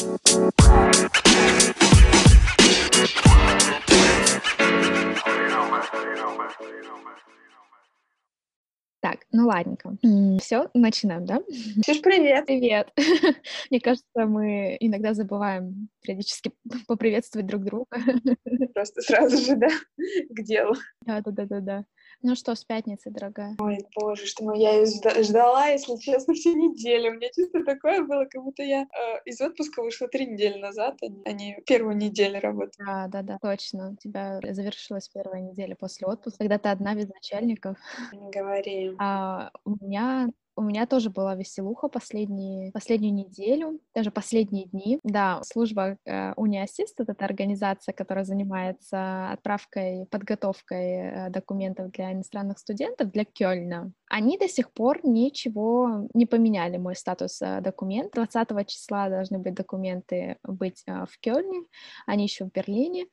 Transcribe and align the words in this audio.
Так, 0.00 0.12
ну 9.30 9.46
ладненько. 9.46 9.98
Все, 10.40 10.70
начинаем, 10.72 11.26
да? 11.26 11.42
Ксюш, 11.82 12.00
привет! 12.00 12.46
Привет! 12.46 12.88
Мне 13.70 13.80
кажется, 13.80 14.06
мы 14.26 14.78
иногда 14.80 15.12
забываем 15.12 15.90
периодически 16.00 16.52
поприветствовать 16.88 17.46
друг 17.46 17.64
друга. 17.64 17.98
Просто 18.72 19.02
сразу 19.02 19.36
же, 19.36 19.56
да, 19.56 19.68
к 19.98 20.42
делу. 20.42 20.76
Да-да-да-да-да. 21.04 21.84
Ну 22.22 22.34
что, 22.34 22.54
с 22.54 22.64
пятницы, 22.64 23.10
дорогая? 23.10 23.56
Ой, 23.58 23.78
боже, 23.96 24.26
что 24.26 24.44
мой, 24.44 24.60
я 24.60 24.74
ее 24.74 24.86
ждала, 25.22 25.68
если 25.68 25.96
честно, 25.96 26.34
всю 26.34 26.54
неделю. 26.54 27.12
У 27.12 27.14
меня 27.14 27.28
чувство 27.34 27.64
такое 27.64 28.02
было, 28.04 28.26
как 28.26 28.42
будто 28.42 28.62
я 28.62 28.82
э, 28.82 28.86
из 29.24 29.40
отпуска 29.40 29.82
вышла 29.82 30.06
три 30.06 30.26
недели 30.26 30.58
назад, 30.58 30.98
а 31.24 31.32
не 31.32 31.54
а 31.54 31.60
первую 31.62 31.96
неделю 31.96 32.40
работы. 32.40 32.72
Да, 32.78 33.06
да, 33.08 33.22
да, 33.22 33.38
точно. 33.40 33.92
У 33.92 33.96
тебя 33.96 34.40
завершилась 34.50 35.08
первая 35.08 35.40
неделя 35.40 35.74
после 35.76 36.06
отпуска, 36.06 36.40
когда 36.40 36.58
ты 36.58 36.68
одна 36.68 36.94
без 36.94 37.08
начальников. 37.08 37.78
Не 38.12 38.30
говори. 38.30 38.94
А 38.98 39.50
у 39.64 39.76
меня 39.82 40.28
у 40.56 40.62
меня 40.62 40.86
тоже 40.86 41.10
была 41.10 41.34
веселуха 41.34 41.88
последние, 41.88 42.72
последнюю 42.72 43.14
неделю, 43.14 43.80
даже 43.94 44.10
последние 44.10 44.66
дни. 44.66 44.98
Да, 45.02 45.40
служба 45.44 45.96
э, 46.04 46.32
Униассист— 46.34 46.94
это 47.00 47.24
организация, 47.24 47.92
которая 47.92 48.24
занимается 48.24 49.30
отправкой, 49.30 50.06
подготовкой 50.10 50.92
э, 50.92 51.30
документов 51.30 51.90
для 51.92 52.12
иностранных 52.12 52.58
студентов 52.58 53.10
для 53.10 53.24
Кёльна. 53.24 53.92
Они 54.08 54.36
до 54.36 54.48
сих 54.48 54.72
пор 54.72 55.00
ничего 55.04 56.08
не 56.14 56.26
поменяли, 56.26 56.76
мой 56.76 56.96
статус 56.96 57.40
э, 57.40 57.60
документ. 57.60 58.12
20 58.12 58.66
числа 58.66 59.08
должны 59.08 59.38
быть 59.38 59.54
документы 59.54 60.36
быть 60.42 60.82
э, 60.86 61.06
в 61.08 61.18
Кёльне, 61.20 61.62
они 62.06 62.24
еще 62.24 62.44
в 62.44 62.52
Берлине. 62.52 63.06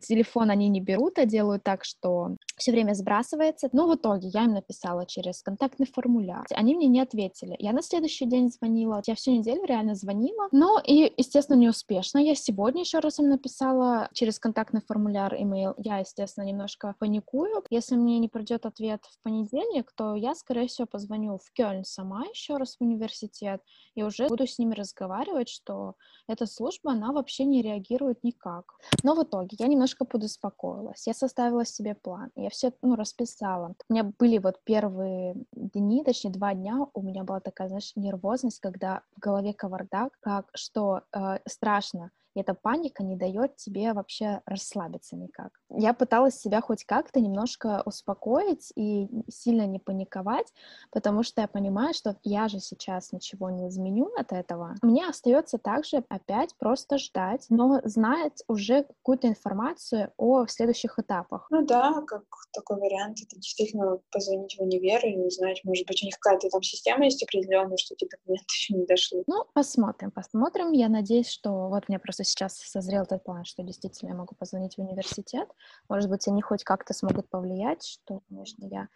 Телефон 0.00 0.50
они 0.50 0.68
не 0.68 0.80
берут, 0.80 1.18
а 1.18 1.26
делают 1.26 1.62
так, 1.62 1.84
что 1.84 2.36
все 2.56 2.72
время 2.72 2.94
сбрасывается. 2.94 3.68
Но 3.72 3.88
в 3.88 3.94
итоге 3.94 4.28
я 4.28 4.44
им 4.44 4.54
написала 4.54 5.06
через 5.06 5.42
контактный 5.42 5.86
формуляр. 5.86 6.44
Они 6.50 6.71
мне 6.74 6.88
не 6.88 7.00
ответили. 7.00 7.56
Я 7.58 7.72
на 7.72 7.82
следующий 7.82 8.26
день 8.26 8.50
звонила. 8.50 9.02
Я 9.06 9.14
всю 9.14 9.32
неделю 9.32 9.64
реально 9.64 9.94
звонила. 9.94 10.48
Но 10.52 10.80
и, 10.84 11.12
естественно, 11.16 11.56
неуспешно. 11.56 12.18
Я 12.18 12.34
сегодня 12.34 12.82
еще 12.82 12.98
раз 12.98 13.18
им 13.18 13.28
написала 13.28 14.08
через 14.12 14.38
контактный 14.38 14.80
формуляр 14.80 15.34
email. 15.34 15.74
Я, 15.78 15.98
естественно, 15.98 16.44
немножко 16.44 16.94
паникую. 16.98 17.64
Если 17.70 17.96
мне 17.96 18.18
не 18.18 18.28
придет 18.28 18.66
ответ 18.66 19.04
в 19.04 19.22
понедельник, 19.22 19.92
то 19.92 20.14
я, 20.14 20.34
скорее 20.34 20.68
всего, 20.68 20.86
позвоню 20.86 21.38
в 21.38 21.52
Кёльн 21.52 21.84
сама 21.84 22.24
еще 22.26 22.56
раз 22.56 22.76
в 22.76 22.82
университет 22.82 23.62
и 23.94 24.02
уже 24.02 24.28
буду 24.28 24.46
с 24.46 24.58
ними 24.58 24.74
разговаривать, 24.74 25.48
что 25.48 25.94
эта 26.28 26.46
служба, 26.46 26.92
она 26.92 27.12
вообще 27.12 27.44
не 27.44 27.62
реагирует 27.62 28.24
никак. 28.24 28.74
Но 29.02 29.14
в 29.14 29.22
итоге 29.22 29.56
я 29.58 29.66
немножко 29.66 30.04
подуспокоилась. 30.04 31.06
Я 31.06 31.14
составила 31.14 31.64
себе 31.64 31.94
план. 31.94 32.30
Я 32.36 32.50
все 32.50 32.72
ну, 32.82 32.94
расписала. 32.94 33.74
У 33.88 33.92
меня 33.92 34.12
были 34.18 34.38
вот 34.38 34.60
первые 34.64 35.34
дни, 35.52 36.04
точнее 36.04 36.30
два 36.30 36.54
дня, 36.54 36.61
у 36.94 37.02
меня 37.02 37.24
была 37.24 37.40
такая, 37.40 37.68
знаешь, 37.68 37.92
нервозность, 37.96 38.60
когда 38.60 39.02
в 39.16 39.20
голове 39.20 39.52
кавардак, 39.52 40.12
как 40.20 40.50
что 40.54 41.02
э, 41.12 41.38
страшно, 41.46 42.10
и 42.34 42.40
эта 42.40 42.54
паника 42.54 43.02
не 43.02 43.16
дает 43.16 43.56
тебе 43.56 43.92
вообще 43.92 44.40
расслабиться 44.46 45.16
никак. 45.16 45.50
Я 45.70 45.94
пыталась 45.94 46.38
себя 46.38 46.60
хоть 46.60 46.84
как-то 46.84 47.20
немножко 47.20 47.82
успокоить 47.84 48.72
и 48.76 49.08
сильно 49.30 49.66
не 49.66 49.78
паниковать, 49.78 50.52
потому 50.90 51.22
что 51.22 51.40
я 51.40 51.48
понимаю, 51.48 51.94
что 51.94 52.16
я 52.22 52.48
же 52.48 52.60
сейчас 52.60 53.12
ничего 53.12 53.50
не 53.50 53.68
изменю 53.68 54.10
от 54.16 54.32
этого. 54.32 54.74
Мне 54.82 55.06
остается 55.08 55.58
также 55.58 56.04
опять 56.08 56.54
просто 56.58 56.98
ждать, 56.98 57.46
но 57.48 57.80
знать 57.84 58.42
уже 58.48 58.84
какую-то 58.84 59.28
информацию 59.28 60.12
о 60.16 60.46
следующих 60.46 60.98
этапах. 60.98 61.46
Ну 61.50 61.64
да, 61.64 62.02
как 62.06 62.24
такой 62.52 62.78
вариант, 62.78 63.18
это 63.22 63.36
действительно 63.36 63.98
позвонить 64.10 64.56
в 64.56 64.62
универ 64.62 65.04
и 65.04 65.18
узнать, 65.18 65.60
может 65.64 65.86
быть, 65.86 66.02
у 66.02 66.06
них 66.06 66.18
какая-то 66.18 66.48
там 66.50 66.62
система 66.62 67.04
есть 67.04 67.22
определенная, 67.22 67.76
что 67.76 67.94
эти 67.94 68.08
документы 68.08 68.44
еще 68.48 68.74
не 68.74 68.86
дошли. 68.86 69.22
Ну, 69.26 69.44
посмотрим, 69.54 70.10
посмотрим. 70.10 70.72
Я 70.72 70.88
надеюсь, 70.88 71.28
что 71.28 71.68
вот 71.68 71.88
мне 71.88 71.98
просто 71.98 72.21
сейчас 72.24 72.56
созрел 72.58 73.06
тот 73.06 73.24
план, 73.24 73.44
что 73.44 73.62
действительно 73.62 74.10
я 74.10 74.16
могу 74.16 74.34
позвонить 74.34 74.76
в 74.76 74.80
университет. 74.80 75.48
Может 75.88 76.10
быть, 76.10 76.26
они 76.28 76.42
хоть 76.42 76.64
как-то 76.64 76.94
смогут 76.94 77.28
повлиять, 77.28 77.84
что, 77.84 78.20
конечно, 78.28 78.64
я 78.66 78.88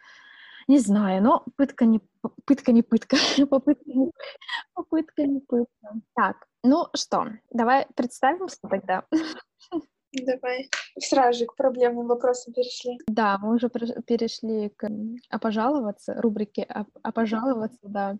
не 0.67 0.79
знаю, 0.79 1.23
но 1.23 1.45
пытка 1.55 1.85
не 1.85 2.01
пытка, 2.45 2.71
не 2.71 2.83
пытка, 2.83 3.15
попытка 3.49 3.89
не, 3.89 4.11
попытка 4.73 5.23
не 5.23 5.39
пытка. 5.39 6.01
Так, 6.15 6.47
ну 6.63 6.87
что, 6.93 7.27
давай 7.51 7.87
представимся 7.95 8.57
тогда. 8.69 9.03
Давай. 10.13 10.69
Сразу 10.99 11.39
же 11.39 11.45
к 11.45 11.55
проблемным 11.55 12.07
вопросам 12.07 12.53
перешли. 12.53 12.97
Да, 13.07 13.37
мы 13.39 13.55
уже 13.55 13.69
перешли 13.69 14.69
к 14.69 14.89
«А 15.29 15.39
пожаловаться», 15.39 16.19
рубрике 16.21 16.63
«А, 16.63 16.85
а 17.03 17.11
пожаловаться», 17.11 17.79
да. 17.83 18.17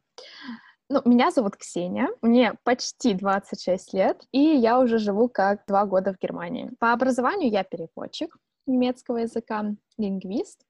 Ну, 0.90 1.02
меня 1.03 1.31
зовут 1.31 1.58
Ксения, 1.58 2.08
мне 2.22 2.53
почти 2.64 3.14
26 3.14 3.94
лет, 3.94 4.24
и 4.31 4.40
я 4.40 4.80
уже 4.80 5.00
живу 5.00 5.28
как 5.28 5.66
два 5.68 5.86
года 5.86 6.14
в 6.14 6.18
Германии. 6.18 6.72
По 6.80 6.94
образованию 6.94 7.52
я 7.52 7.66
переводчик 7.66 8.38
немецкого 8.66 9.18
языка, 9.18 9.66
лингвист, 9.98 10.62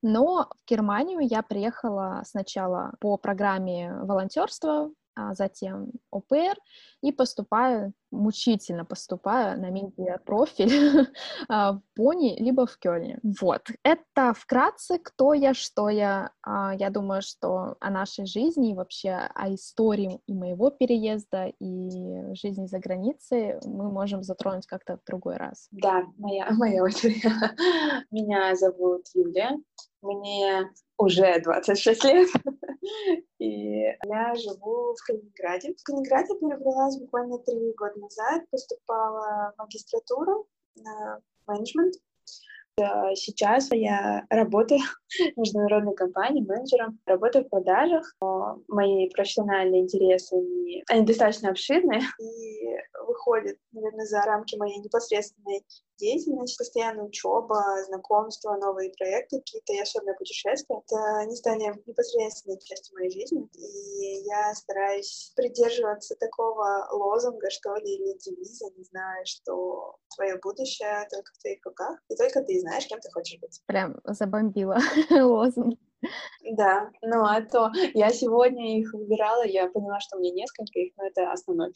но 0.00 0.48
в 0.50 0.70
Германию 0.70 1.20
я 1.20 1.42
приехала 1.42 2.22
сначала 2.24 2.94
по 3.00 3.18
программе 3.18 3.92
волонтерства 4.02 4.90
а 5.16 5.34
затем 5.34 5.92
ОПР, 6.10 6.56
и 7.02 7.10
поступаю, 7.10 7.94
мучительно 8.10 8.84
поступаю 8.84 9.60
на 9.60 9.70
медиа-профиль 9.70 11.08
а, 11.48 11.72
в 11.72 11.82
Бонне 11.96 12.36
либо 12.36 12.66
в 12.66 12.78
Кёльне. 12.78 13.18
Вот. 13.40 13.62
Это 13.82 14.32
вкратце, 14.34 14.98
кто 14.98 15.34
я, 15.34 15.54
что 15.54 15.88
я. 15.88 16.30
А, 16.42 16.74
я 16.74 16.90
думаю, 16.90 17.22
что 17.22 17.76
о 17.80 17.90
нашей 17.90 18.26
жизни 18.26 18.72
и 18.72 18.74
вообще 18.74 19.10
о 19.34 19.52
истории 19.54 20.20
и 20.26 20.34
моего 20.34 20.70
переезда, 20.70 21.52
и 21.60 22.34
жизни 22.34 22.66
за 22.66 22.78
границей 22.78 23.56
мы 23.64 23.90
можем 23.90 24.22
затронуть 24.22 24.66
как-то 24.66 24.96
в 24.96 25.04
другой 25.06 25.36
раз. 25.36 25.68
Да, 25.70 26.04
моя, 26.18 26.48
моя 26.52 26.82
очередь. 26.82 27.24
Меня 28.10 28.54
зовут 28.54 29.06
Юлия. 29.14 29.58
Мне 30.02 30.70
уже 30.98 31.40
26 31.40 32.04
лет, 32.04 32.28
и 33.38 33.82
я 34.04 34.34
живу 34.34 34.94
в 34.94 35.06
Калининграде. 35.06 35.74
В 35.74 35.82
Калининграде 35.82 36.34
перебралась 36.38 36.98
буквально 36.98 37.38
три 37.38 37.72
года 37.76 37.95
назад, 37.98 38.48
поступала 38.50 39.52
в 39.56 39.58
магистратуру 39.58 40.48
на 40.76 41.20
менеджмент. 41.46 41.94
Сейчас 43.14 43.68
я 43.72 44.26
работаю 44.28 44.80
в 45.36 45.40
международной 45.40 45.94
компании 45.94 46.44
менеджером, 46.44 46.98
работаю 47.06 47.46
в 47.46 47.48
продажах. 47.48 48.14
Но 48.20 48.60
мои 48.68 49.08
профессиональные 49.08 49.82
интересы, 49.82 50.36
они, 50.36 50.84
они 50.88 51.06
достаточно 51.06 51.48
обширные 51.48 52.02
и 52.20 52.76
выходят, 53.06 53.56
наверное, 53.72 54.04
за 54.04 54.20
рамки 54.20 54.56
моей 54.56 54.78
непосредственной 54.78 55.64
деятельность, 55.98 56.58
постоянная 56.58 57.04
учеба, 57.04 57.62
знакомства, 57.86 58.56
новые 58.56 58.92
проекты 58.96 59.38
какие-то 59.38 59.72
и 59.72 59.80
особенно 59.80 60.14
путешествия. 60.14 60.82
Это 60.86 61.18
они 61.18 61.36
стали 61.36 61.74
непосредственной 61.86 62.58
частью 62.60 62.96
моей 62.96 63.10
жизни, 63.10 63.48
и 63.54 64.24
я 64.26 64.54
стараюсь 64.54 65.32
придерживаться 65.36 66.16
такого 66.16 66.88
лозунга, 66.92 67.50
что 67.50 67.74
ли, 67.76 67.94
или 67.94 68.18
девиза, 68.18 68.66
не 68.76 68.84
знаю, 68.84 69.24
что 69.24 69.96
твое 70.14 70.38
будущее 70.42 71.06
только 71.10 71.32
в 71.32 71.38
твоих 71.38 71.64
руках, 71.64 71.98
и 72.08 72.16
только 72.16 72.42
ты 72.42 72.60
знаешь, 72.60 72.86
кем 72.86 73.00
ты 73.00 73.10
хочешь 73.10 73.40
быть. 73.40 73.62
Прям 73.66 73.96
забомбила 74.04 74.78
лозунг. 75.10 75.78
Да, 76.52 76.90
ну 77.02 77.24
а 77.24 77.40
то 77.40 77.72
я 77.94 78.10
сегодня 78.10 78.78
их 78.78 78.92
выбирала, 78.92 79.44
я 79.44 79.68
поняла, 79.68 79.98
что 80.00 80.16
у 80.16 80.20
меня 80.20 80.32
несколько 80.32 80.78
их, 80.78 80.92
но 80.96 81.06
это 81.06 81.32
основной. 81.32 81.72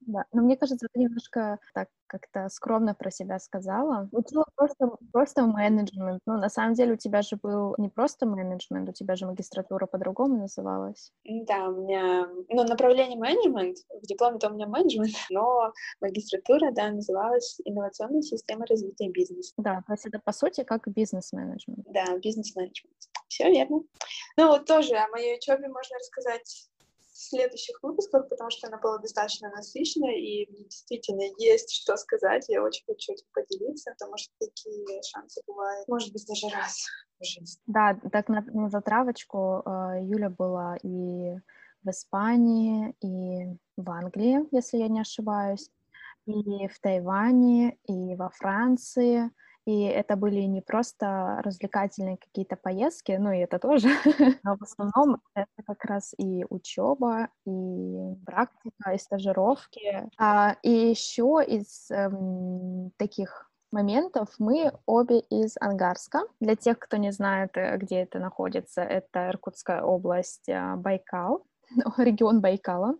Да, 0.00 0.24
но 0.32 0.42
мне 0.42 0.56
кажется, 0.56 0.86
это 0.90 0.98
немножко 0.98 1.58
так 1.74 1.88
как-то 2.08 2.48
скромно 2.48 2.94
про 2.94 3.10
себя 3.10 3.38
сказала. 3.38 4.08
Учила 4.12 4.44
просто, 4.56 4.90
просто 5.12 5.46
менеджмент. 5.46 6.20
Ну, 6.26 6.38
на 6.38 6.48
самом 6.48 6.74
деле 6.74 6.94
у 6.94 6.96
тебя 6.96 7.22
же 7.22 7.36
был 7.36 7.74
не 7.78 7.88
просто 7.88 8.26
менеджмент, 8.26 8.88
у 8.88 8.92
тебя 8.92 9.14
же 9.14 9.26
магистратура 9.26 9.86
по-другому 9.86 10.38
называлась. 10.38 11.12
Да, 11.24 11.68
у 11.68 11.82
меня, 11.82 12.26
ну, 12.48 12.64
направление 12.64 13.18
менеджмент, 13.18 13.78
в 14.02 14.06
дипломе-то 14.06 14.48
у 14.48 14.54
меня 14.54 14.66
менеджмент, 14.66 15.14
но 15.30 15.72
магистратура, 16.00 16.72
да, 16.72 16.90
называлась 16.90 17.60
инновационная 17.64 18.22
система 18.22 18.66
развития 18.66 19.10
бизнеса. 19.10 19.52
Да, 19.58 19.82
то 19.86 19.92
есть 19.92 20.06
это, 20.06 20.18
по 20.18 20.32
сути, 20.32 20.64
как 20.64 20.88
бизнес-менеджмент. 20.88 21.86
Да, 21.90 22.18
бизнес-менеджмент. 22.18 22.96
Все 23.28 23.50
верно. 23.50 23.82
Ну, 24.36 24.48
вот 24.48 24.64
тоже 24.64 24.96
о 24.96 25.08
моей 25.08 25.36
учебе 25.36 25.68
можно 25.68 25.96
рассказать 25.98 26.70
следующих 27.18 27.78
выпусках, 27.82 28.28
потому 28.28 28.50
что 28.50 28.68
она 28.68 28.78
была 28.78 28.98
достаточно 28.98 29.50
насыщенная, 29.50 30.16
и 30.16 30.46
действительно 30.64 31.22
есть 31.38 31.72
что 31.72 31.96
сказать. 31.96 32.44
Я 32.48 32.62
очень 32.62 32.84
хочу 32.86 33.12
этим 33.12 33.26
поделиться, 33.32 33.90
потому 33.92 34.16
что 34.16 34.32
такие 34.38 35.02
шансы 35.02 35.42
бывают, 35.46 35.88
может 35.88 36.12
быть, 36.12 36.24
даже 36.26 36.48
раз 36.54 36.86
в 37.18 37.24
жизни. 37.24 37.60
Да, 37.66 37.98
так 38.12 38.28
на, 38.28 38.42
на 38.42 38.70
затравочку 38.70 39.62
э, 39.64 39.98
Юля 40.02 40.30
была 40.30 40.76
и 40.82 41.36
в 41.82 41.90
Испании 41.90 42.94
и 43.00 43.56
в 43.76 43.90
Англии, 43.90 44.46
если 44.52 44.78
я 44.78 44.88
не 44.88 45.00
ошибаюсь, 45.00 45.70
и 46.26 46.68
в 46.68 46.78
Тайване, 46.80 47.78
и 47.84 48.14
во 48.14 48.30
Франции. 48.30 49.30
И 49.68 49.82
это 49.82 50.16
были 50.16 50.40
не 50.40 50.62
просто 50.62 51.42
развлекательные 51.44 52.16
какие-то 52.16 52.56
поездки, 52.56 53.12
ну 53.20 53.32
и 53.32 53.40
это 53.40 53.58
тоже, 53.58 53.88
но 54.42 54.56
в 54.56 54.62
основном 54.62 55.20
это 55.34 55.62
как 55.66 55.84
раз 55.84 56.14
и 56.16 56.46
учеба, 56.48 57.28
и 57.44 58.14
практика, 58.24 58.92
и 58.94 58.98
стажировки. 58.98 60.08
А, 60.16 60.56
и 60.62 60.70
еще 60.70 61.44
из 61.46 61.90
эм, 61.90 62.92
таких 62.96 63.50
моментов 63.70 64.30
мы 64.38 64.72
обе 64.86 65.18
из 65.18 65.56
Ангарска. 65.60 66.22
Для 66.40 66.56
тех, 66.56 66.78
кто 66.78 66.96
не 66.96 67.12
знает, 67.12 67.50
э, 67.58 67.76
где 67.76 67.96
это 67.96 68.20
находится, 68.20 68.80
это 68.80 69.28
Иркутская 69.28 69.82
область, 69.82 70.48
э, 70.48 70.76
Байкал, 70.76 71.44
регион 71.98 72.40
Байкала. 72.40 72.94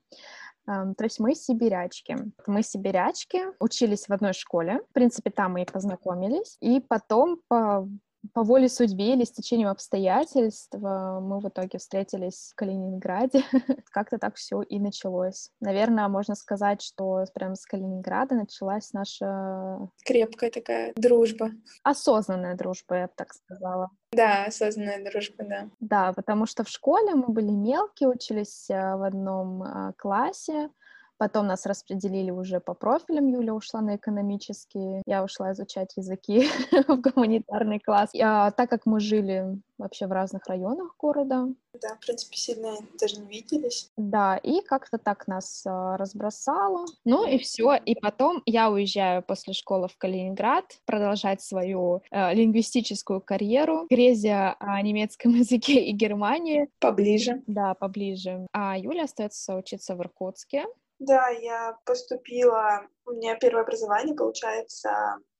То 0.68 1.04
есть 1.04 1.18
мы 1.18 1.34
сибирячки. 1.34 2.16
Мы 2.46 2.62
сибирячки, 2.62 3.46
учились 3.58 4.06
в 4.06 4.12
одной 4.12 4.34
школе. 4.34 4.82
В 4.90 4.92
принципе, 4.92 5.30
там 5.30 5.54
мы 5.54 5.62
и 5.62 5.64
познакомились. 5.64 6.58
И 6.60 6.80
потом 6.80 7.40
по 7.48 7.88
по 8.34 8.42
воле 8.42 8.68
судьбы 8.68 9.02
или 9.02 9.24
стечению 9.24 9.70
обстоятельств 9.70 10.74
э, 10.74 10.78
мы 10.78 11.40
в 11.40 11.48
итоге 11.48 11.78
встретились 11.78 12.50
в 12.52 12.54
Калининграде. 12.54 13.42
Как-то 13.90 14.18
так 14.18 14.36
все 14.36 14.62
и 14.62 14.78
началось. 14.78 15.50
Наверное, 15.60 16.08
можно 16.08 16.34
сказать, 16.34 16.82
что 16.82 17.24
прям 17.34 17.54
с 17.54 17.66
Калининграда 17.66 18.34
началась 18.34 18.92
наша... 18.92 19.88
Крепкая 20.04 20.50
такая 20.50 20.92
дружба. 20.96 21.50
Осознанная 21.82 22.54
дружба, 22.54 22.96
я 22.96 23.06
бы 23.06 23.12
так 23.16 23.32
сказала. 23.34 23.90
Да, 24.12 24.46
осознанная 24.46 25.04
дружба, 25.10 25.44
да. 25.44 25.70
Да, 25.80 26.12
потому 26.12 26.46
что 26.46 26.64
в 26.64 26.68
школе 26.68 27.14
мы 27.14 27.28
были 27.28 27.50
мелкие, 27.50 28.08
учились 28.08 28.70
э, 28.70 28.96
в 28.96 29.02
одном 29.02 29.62
э, 29.62 29.92
классе, 29.98 30.70
Потом 31.18 31.48
нас 31.48 31.66
распределили 31.66 32.30
уже 32.30 32.60
по 32.60 32.74
профилям. 32.74 33.26
Юля 33.26 33.52
ушла 33.54 33.80
на 33.80 33.96
экономические, 33.96 35.02
я 35.04 35.24
ушла 35.24 35.52
изучать 35.52 35.96
языки 35.96 36.48
в 36.88 36.96
гуманитарный 36.96 37.80
класс. 37.80 38.10
А, 38.20 38.52
так 38.52 38.70
как 38.70 38.86
мы 38.86 39.00
жили 39.00 39.58
вообще 39.78 40.06
в 40.06 40.12
разных 40.12 40.46
районах 40.46 40.94
города. 40.98 41.48
Да, 41.80 41.94
в 41.94 42.00
принципе, 42.00 42.36
сильно 42.36 42.76
даже 43.00 43.20
не 43.20 43.28
виделись. 43.28 43.90
Да, 43.96 44.36
и 44.36 44.60
как-то 44.60 44.98
так 44.98 45.26
нас 45.28 45.64
а, 45.66 45.96
разбросало. 45.96 46.86
Ну 47.04 47.26
и 47.26 47.38
все. 47.38 47.74
И 47.74 47.94
потом 47.94 48.42
я 48.46 48.70
уезжаю 48.70 49.22
после 49.22 49.54
школы 49.54 49.88
в 49.88 49.96
Калининград 49.96 50.64
продолжать 50.86 51.42
свою 51.42 52.02
э, 52.10 52.34
лингвистическую 52.34 53.20
карьеру, 53.20 53.86
грезя 53.90 54.54
о 54.58 54.80
немецком 54.82 55.34
языке 55.34 55.84
и 55.84 55.92
Германии. 55.92 56.68
Поближе. 56.78 57.42
Да, 57.46 57.74
поближе. 57.74 58.46
А 58.52 58.78
Юля 58.78 59.04
остается 59.04 59.56
учиться 59.56 59.94
в 59.96 60.00
Иркутске. 60.00 60.64
Да, 60.98 61.28
я 61.28 61.78
поступила, 61.84 62.82
у 63.06 63.12
меня 63.12 63.36
первое 63.36 63.62
образование, 63.62 64.16
получается, 64.16 64.90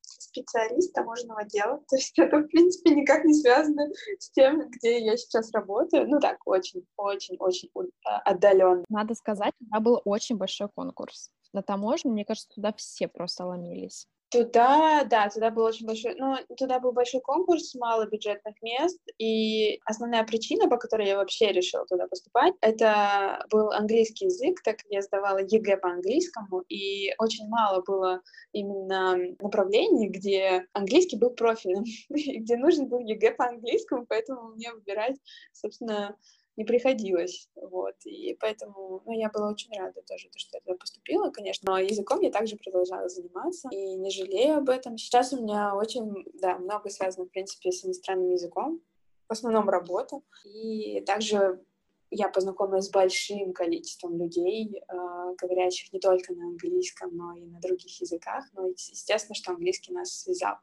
специалист 0.02 0.92
таможенного 0.92 1.44
дела, 1.44 1.78
то 1.88 1.96
есть 1.96 2.18
это, 2.18 2.38
в 2.38 2.48
принципе, 2.48 2.94
никак 2.94 3.24
не 3.24 3.34
связано 3.34 3.88
с 4.18 4.30
тем, 4.30 4.68
где 4.70 5.04
я 5.04 5.16
сейчас 5.16 5.50
работаю, 5.52 6.08
ну 6.08 6.20
так, 6.20 6.38
очень-очень-очень 6.46 7.70
а, 8.04 8.18
отдаленно. 8.20 8.84
Надо 8.88 9.14
сказать, 9.14 9.52
у 9.60 9.80
был 9.80 10.00
очень 10.04 10.36
большой 10.36 10.68
конкурс 10.68 11.30
на 11.52 11.62
таможню, 11.62 12.12
мне 12.12 12.24
кажется, 12.24 12.48
туда 12.54 12.72
все 12.74 13.08
просто 13.08 13.46
ломились. 13.46 14.06
Туда, 14.30 15.04
да, 15.04 15.30
туда 15.30 15.50
был 15.50 15.64
очень 15.64 15.86
большой, 15.86 16.14
ну, 16.16 16.36
туда 16.58 16.80
был 16.80 16.92
большой 16.92 17.22
конкурс, 17.22 17.74
мало 17.74 18.06
бюджетных 18.06 18.60
мест, 18.60 19.00
и 19.16 19.80
основная 19.86 20.22
причина, 20.24 20.68
по 20.68 20.76
которой 20.76 21.06
я 21.06 21.16
вообще 21.16 21.50
решила 21.50 21.86
туда 21.86 22.06
поступать, 22.08 22.52
это 22.60 23.46
был 23.50 23.70
английский 23.70 24.26
язык, 24.26 24.62
так 24.62 24.76
как 24.76 24.86
я 24.90 25.00
сдавала 25.00 25.38
ЕГЭ 25.38 25.78
по 25.78 25.88
английскому, 25.88 26.60
и 26.68 27.14
очень 27.18 27.48
мало 27.48 27.82
было 27.86 28.20
именно 28.52 29.16
направлений, 29.40 30.10
где 30.10 30.66
английский 30.74 31.16
был 31.16 31.30
профильным, 31.30 31.84
где 32.10 32.56
нужен 32.58 32.86
был 32.86 32.98
ЕГЭ 32.98 33.32
по 33.32 33.46
английскому, 33.46 34.04
поэтому 34.06 34.50
мне 34.50 34.70
выбирать, 34.74 35.16
собственно, 35.52 36.16
не 36.58 36.64
приходилось, 36.64 37.48
вот, 37.54 37.94
и 38.04 38.36
поэтому, 38.40 39.00
ну, 39.06 39.12
я 39.12 39.30
была 39.30 39.48
очень 39.48 39.70
рада 39.78 40.02
тоже, 40.02 40.28
то, 40.28 40.38
что 40.40 40.56
я 40.56 40.60
туда 40.60 40.76
поступила, 40.76 41.30
конечно, 41.30 41.70
но 41.70 41.78
языком 41.78 42.20
я 42.20 42.32
также 42.32 42.56
продолжала 42.56 43.08
заниматься, 43.08 43.68
и 43.70 43.94
не 43.94 44.10
жалею 44.10 44.58
об 44.58 44.68
этом. 44.68 44.98
Сейчас 44.98 45.32
у 45.32 45.40
меня 45.40 45.76
очень, 45.76 46.24
да, 46.34 46.58
много 46.58 46.90
связано, 46.90 47.26
в 47.26 47.30
принципе, 47.30 47.70
с 47.70 47.84
иностранным 47.84 48.32
языком, 48.32 48.82
в 49.28 49.32
основном 49.32 49.68
работа, 49.68 50.20
и 50.44 51.00
также 51.02 51.64
я 52.10 52.28
познакомилась 52.28 52.86
с 52.86 52.90
большим 52.90 53.52
количеством 53.52 54.18
людей, 54.18 54.80
э, 54.80 55.34
говорящих 55.40 55.92
не 55.92 56.00
только 56.00 56.34
на 56.34 56.48
английском, 56.48 57.16
но 57.16 57.36
и 57.36 57.44
на 57.46 57.60
других 57.60 58.00
языках, 58.00 58.44
но 58.54 58.66
естественно, 58.66 59.36
что 59.36 59.52
английский 59.52 59.92
нас 59.92 60.22
связал. 60.22 60.56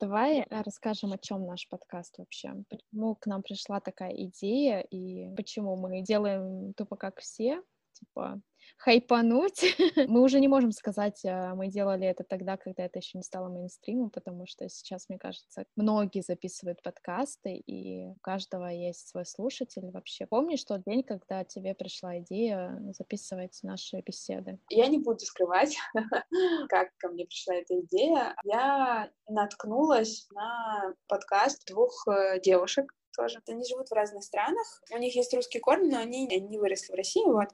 Давай 0.00 0.40
э, 0.40 0.62
расскажем, 0.62 1.12
о 1.12 1.18
чем 1.18 1.44
наш 1.44 1.68
подкаст 1.68 2.18
вообще. 2.18 2.54
Почему 2.68 3.16
к 3.16 3.26
нам 3.26 3.42
пришла 3.42 3.80
такая 3.80 4.12
идея 4.12 4.80
и 4.80 5.34
почему 5.34 5.76
мы 5.76 6.02
делаем 6.02 6.72
тупо 6.74 6.96
как 6.96 7.18
все, 7.20 7.62
типа 7.92 8.40
хайпануть. 8.76 9.76
мы 10.08 10.22
уже 10.22 10.40
не 10.40 10.48
можем 10.48 10.72
сказать, 10.72 11.24
а, 11.24 11.54
мы 11.54 11.68
делали 11.68 12.06
это 12.06 12.24
тогда, 12.24 12.56
когда 12.56 12.84
это 12.84 12.98
еще 12.98 13.18
не 13.18 13.24
стало 13.24 13.48
мейнстримом, 13.48 14.10
потому 14.10 14.46
что 14.46 14.68
сейчас, 14.68 15.08
мне 15.08 15.18
кажется, 15.18 15.64
многие 15.76 16.22
записывают 16.22 16.82
подкасты, 16.82 17.56
и 17.56 18.06
у 18.06 18.16
каждого 18.20 18.66
есть 18.66 19.08
свой 19.08 19.26
слушатель 19.26 19.90
вообще. 19.90 20.26
Помнишь 20.26 20.64
тот 20.64 20.82
день, 20.84 21.02
когда 21.02 21.44
тебе 21.44 21.74
пришла 21.74 22.18
идея 22.18 22.80
записывать 22.96 23.58
наши 23.62 24.00
беседы? 24.00 24.58
Я 24.70 24.88
не 24.88 24.98
буду 24.98 25.20
скрывать, 25.20 25.76
как 26.68 26.88
ко 26.98 27.08
мне 27.08 27.24
пришла 27.24 27.54
эта 27.54 27.80
идея. 27.80 28.34
Я 28.44 29.10
наткнулась 29.28 30.26
на 30.32 30.94
подкаст 31.06 31.66
двух 31.66 32.06
э, 32.08 32.40
девушек, 32.40 32.92
тоже. 33.18 33.42
Они 33.48 33.64
живут 33.64 33.88
в 33.88 33.92
разных 33.92 34.22
странах, 34.22 34.82
у 34.92 34.96
них 34.96 35.16
есть 35.16 35.34
русские 35.34 35.60
корни, 35.60 35.90
но 35.90 35.98
они 35.98 36.26
не 36.26 36.58
выросли 36.58 36.92
в 36.92 36.96
России, 36.96 37.24
вот. 37.26 37.48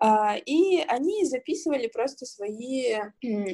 А, 0.00 0.36
и 0.36 0.80
они 0.88 1.26
записывали 1.26 1.86
просто 1.86 2.24
свои 2.24 2.96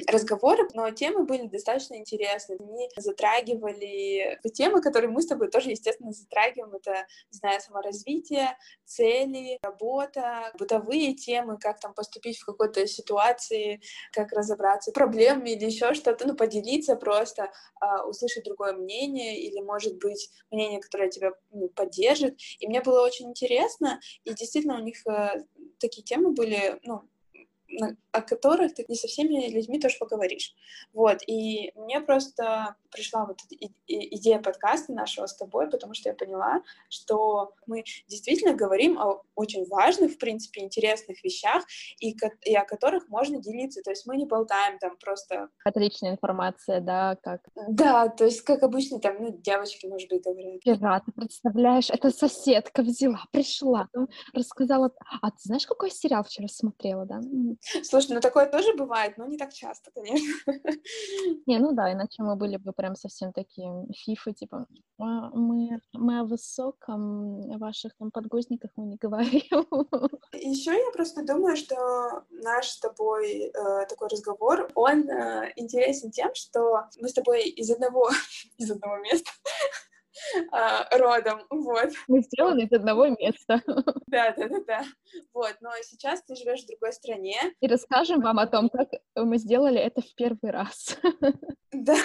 разговоры, 0.07 0.67
но 0.73 0.89
темы 0.91 1.25
были 1.25 1.47
достаточно 1.47 1.95
интересные. 1.95 2.57
Они 2.59 2.89
затрагивали 2.95 4.39
темы, 4.53 4.81
которые 4.81 5.11
мы 5.11 5.21
с 5.21 5.27
тобой 5.27 5.49
тоже, 5.49 5.71
естественно, 5.71 6.13
затрагиваем. 6.13 6.73
Это, 6.73 7.05
не 7.31 7.37
знаю, 7.37 7.59
саморазвитие, 7.59 8.57
цели, 8.85 9.59
работа, 9.61 10.51
бытовые 10.57 11.13
темы, 11.13 11.57
как 11.59 11.79
там 11.79 11.93
поступить 11.93 12.37
в 12.37 12.45
какой-то 12.45 12.87
ситуации, 12.87 13.81
как 14.13 14.31
разобраться 14.31 14.91
с 14.91 14.93
проблемами 14.93 15.49
или 15.49 15.65
еще 15.65 15.93
что-то, 15.93 16.25
ну, 16.25 16.35
поделиться 16.35 16.95
просто, 16.95 17.51
а, 17.81 18.05
услышать 18.05 18.45
другое 18.45 18.73
мнение 18.73 19.39
или, 19.39 19.59
может 19.59 19.97
быть, 19.97 20.29
мнение, 20.51 20.79
которое 20.79 21.09
тебя 21.09 21.33
поддержит. 21.75 22.39
И 22.59 22.67
мне 22.67 22.81
было 22.81 23.01
очень 23.05 23.29
интересно, 23.29 23.99
и 24.23 24.33
действительно 24.33 24.75
у 24.75 24.83
них 24.83 25.05
э, 25.07 25.43
такие 25.79 26.03
темы 26.03 26.31
были, 26.31 26.79
ну, 26.83 27.03
о 28.11 28.21
которых 28.21 28.73
ты 28.73 28.85
не 28.87 28.95
со 28.95 29.07
всеми 29.07 29.49
людьми 29.49 29.79
тоже 29.79 29.97
поговоришь. 29.99 30.53
Вот, 30.93 31.19
и 31.27 31.71
мне 31.75 32.01
просто 32.01 32.75
пришла 32.91 33.25
вот 33.25 33.39
идея 33.87 34.39
подкаста 34.39 34.93
нашего 34.93 35.27
с 35.27 35.35
тобой, 35.35 35.69
потому 35.69 35.93
что 35.93 36.09
я 36.09 36.15
поняла, 36.15 36.63
что 36.89 37.53
мы 37.67 37.83
действительно 38.07 38.55
говорим 38.55 38.97
о 38.97 39.21
очень 39.35 39.65
важных, 39.67 40.13
в 40.13 40.17
принципе, 40.17 40.61
интересных 40.61 41.23
вещах, 41.23 41.63
и, 41.99 42.15
и 42.43 42.55
о 42.55 42.65
которых 42.65 43.07
можно 43.09 43.39
делиться. 43.39 43.81
То 43.83 43.91
есть 43.91 44.05
мы 44.05 44.17
не 44.17 44.25
болтаем 44.25 44.79
там 44.79 44.97
просто... 44.97 45.49
Отличная 45.63 46.11
информация, 46.11 46.81
да, 46.81 47.15
как... 47.21 47.41
Да, 47.67 48.07
то 48.09 48.25
есть 48.25 48.41
как 48.41 48.63
обычно 48.63 48.99
там, 48.99 49.17
ну, 49.19 49.37
девочки, 49.37 49.85
может 49.85 50.09
быть, 50.09 50.23
говорят. 50.23 50.61
Вчера, 50.61 50.99
ты 50.99 51.11
представляешь, 51.11 51.89
это 51.89 52.09
соседка 52.09 52.81
взяла, 52.81 53.23
пришла, 53.31 53.87
рассказала... 54.33 54.91
А 55.21 55.31
ты 55.31 55.37
знаешь, 55.43 55.67
какой 55.67 55.91
сериал 55.91 56.23
вчера 56.23 56.47
смотрела, 56.47 57.05
да? 57.05 57.21
Слушай, 57.83 57.98
ну 58.07 58.21
такое 58.21 58.45
тоже 58.45 58.73
бывает, 58.73 59.17
но 59.17 59.25
не 59.25 59.37
так 59.37 59.53
часто, 59.53 59.91
конечно. 59.91 60.33
Не, 61.45 61.59
ну 61.59 61.73
да, 61.73 61.91
иначе 61.91 62.23
мы 62.23 62.35
были 62.35 62.57
бы 62.57 62.73
прям 62.73 62.95
совсем 62.95 63.33
такие 63.33 63.69
фифы, 63.93 64.33
типа, 64.33 64.67
«А, 64.99 65.29
мы, 65.29 65.79
мы 65.93 66.19
о 66.19 66.23
высоком, 66.23 67.51
о 67.51 67.57
ваших 67.57 67.95
там 67.97 68.11
подгузниках 68.11 68.71
мы 68.75 68.85
не 68.85 68.97
говорим. 68.97 69.67
Еще 70.33 70.71
я 70.71 70.91
просто 70.93 71.25
думаю, 71.25 71.55
что 71.55 72.23
наш 72.29 72.69
с 72.69 72.79
тобой 72.79 73.51
э, 73.53 73.85
такой 73.87 74.07
разговор, 74.09 74.69
он 74.75 75.09
э, 75.09 75.51
интересен 75.55 76.11
тем, 76.11 76.33
что 76.35 76.85
мы 76.99 77.09
с 77.09 77.13
тобой 77.13 77.49
из 77.49 77.69
одного, 77.69 78.09
из 78.57 78.71
одного 78.71 78.97
места 78.97 79.31
родом, 80.91 81.41
вот. 81.49 81.89
Мы 82.07 82.21
сделаны 82.21 82.61
из 82.61 82.71
одного 82.71 83.07
места. 83.07 83.61
Да, 84.07 84.33
да, 84.35 84.47
да, 84.47 84.59
да. 84.67 84.83
Вот, 85.33 85.55
но 85.61 85.69
сейчас 85.83 86.23
ты 86.23 86.35
живешь 86.35 86.63
в 86.63 86.67
другой 86.67 86.93
стране. 86.93 87.37
И 87.59 87.67
расскажем 87.67 88.21
вам 88.21 88.39
о 88.39 88.47
том, 88.47 88.69
как 88.69 88.89
мы 89.15 89.37
сделали 89.37 89.79
это 89.79 90.01
в 90.01 90.15
первый 90.15 90.51
раз. 90.51 90.97
Да. 91.71 91.95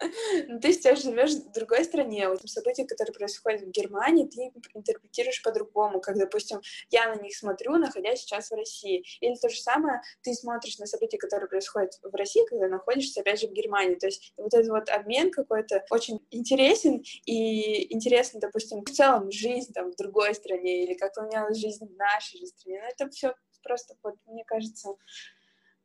Ну, 0.48 0.60
ты 0.60 0.72
сейчас 0.72 1.02
живешь 1.02 1.32
в 1.32 1.52
другой 1.52 1.84
стране, 1.84 2.28
вот 2.28 2.40
события, 2.48 2.84
которые 2.84 3.14
происходят 3.14 3.62
в 3.62 3.70
Германии, 3.70 4.26
ты 4.26 4.52
интерпретируешь 4.74 5.42
по-другому, 5.42 6.00
как, 6.00 6.16
допустим, 6.18 6.60
я 6.90 7.14
на 7.14 7.20
них 7.20 7.36
смотрю, 7.36 7.76
находясь 7.76 8.20
сейчас 8.20 8.50
в 8.50 8.54
России. 8.54 9.04
Или 9.20 9.34
то 9.34 9.48
же 9.48 9.60
самое, 9.60 10.00
ты 10.22 10.34
смотришь 10.34 10.78
на 10.78 10.86
события, 10.86 11.18
которые 11.18 11.48
происходят 11.48 11.92
в 12.02 12.14
России, 12.14 12.44
когда 12.46 12.68
находишься, 12.68 13.20
опять 13.20 13.40
же, 13.40 13.48
в 13.48 13.52
Германии. 13.52 13.96
То 13.96 14.06
есть 14.06 14.32
вот 14.36 14.54
этот 14.54 14.68
вот 14.68 14.88
обмен 14.88 15.30
какой-то 15.30 15.84
очень 15.90 16.20
интересен, 16.30 17.02
и 17.24 17.92
интересно, 17.92 18.40
допустим, 18.40 18.84
в 18.84 18.90
целом 18.90 19.30
жизнь 19.30 19.72
там 19.72 19.92
в 19.92 19.96
другой 19.96 20.34
стране, 20.34 20.84
или 20.84 20.94
как 20.94 21.14
поменялась 21.14 21.58
жизнь 21.58 21.86
в 21.86 21.96
нашей 21.96 22.38
же 22.38 22.46
стране. 22.46 22.80
Но 22.82 22.88
это 22.88 23.10
все 23.10 23.34
просто, 23.62 23.96
вот, 24.02 24.14
мне 24.26 24.44
кажется, 24.44 24.90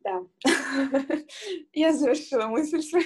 да. 0.00 0.20
Я 1.72 1.92
завершила 1.92 2.46
мысль 2.46 2.82
свою. 2.82 3.04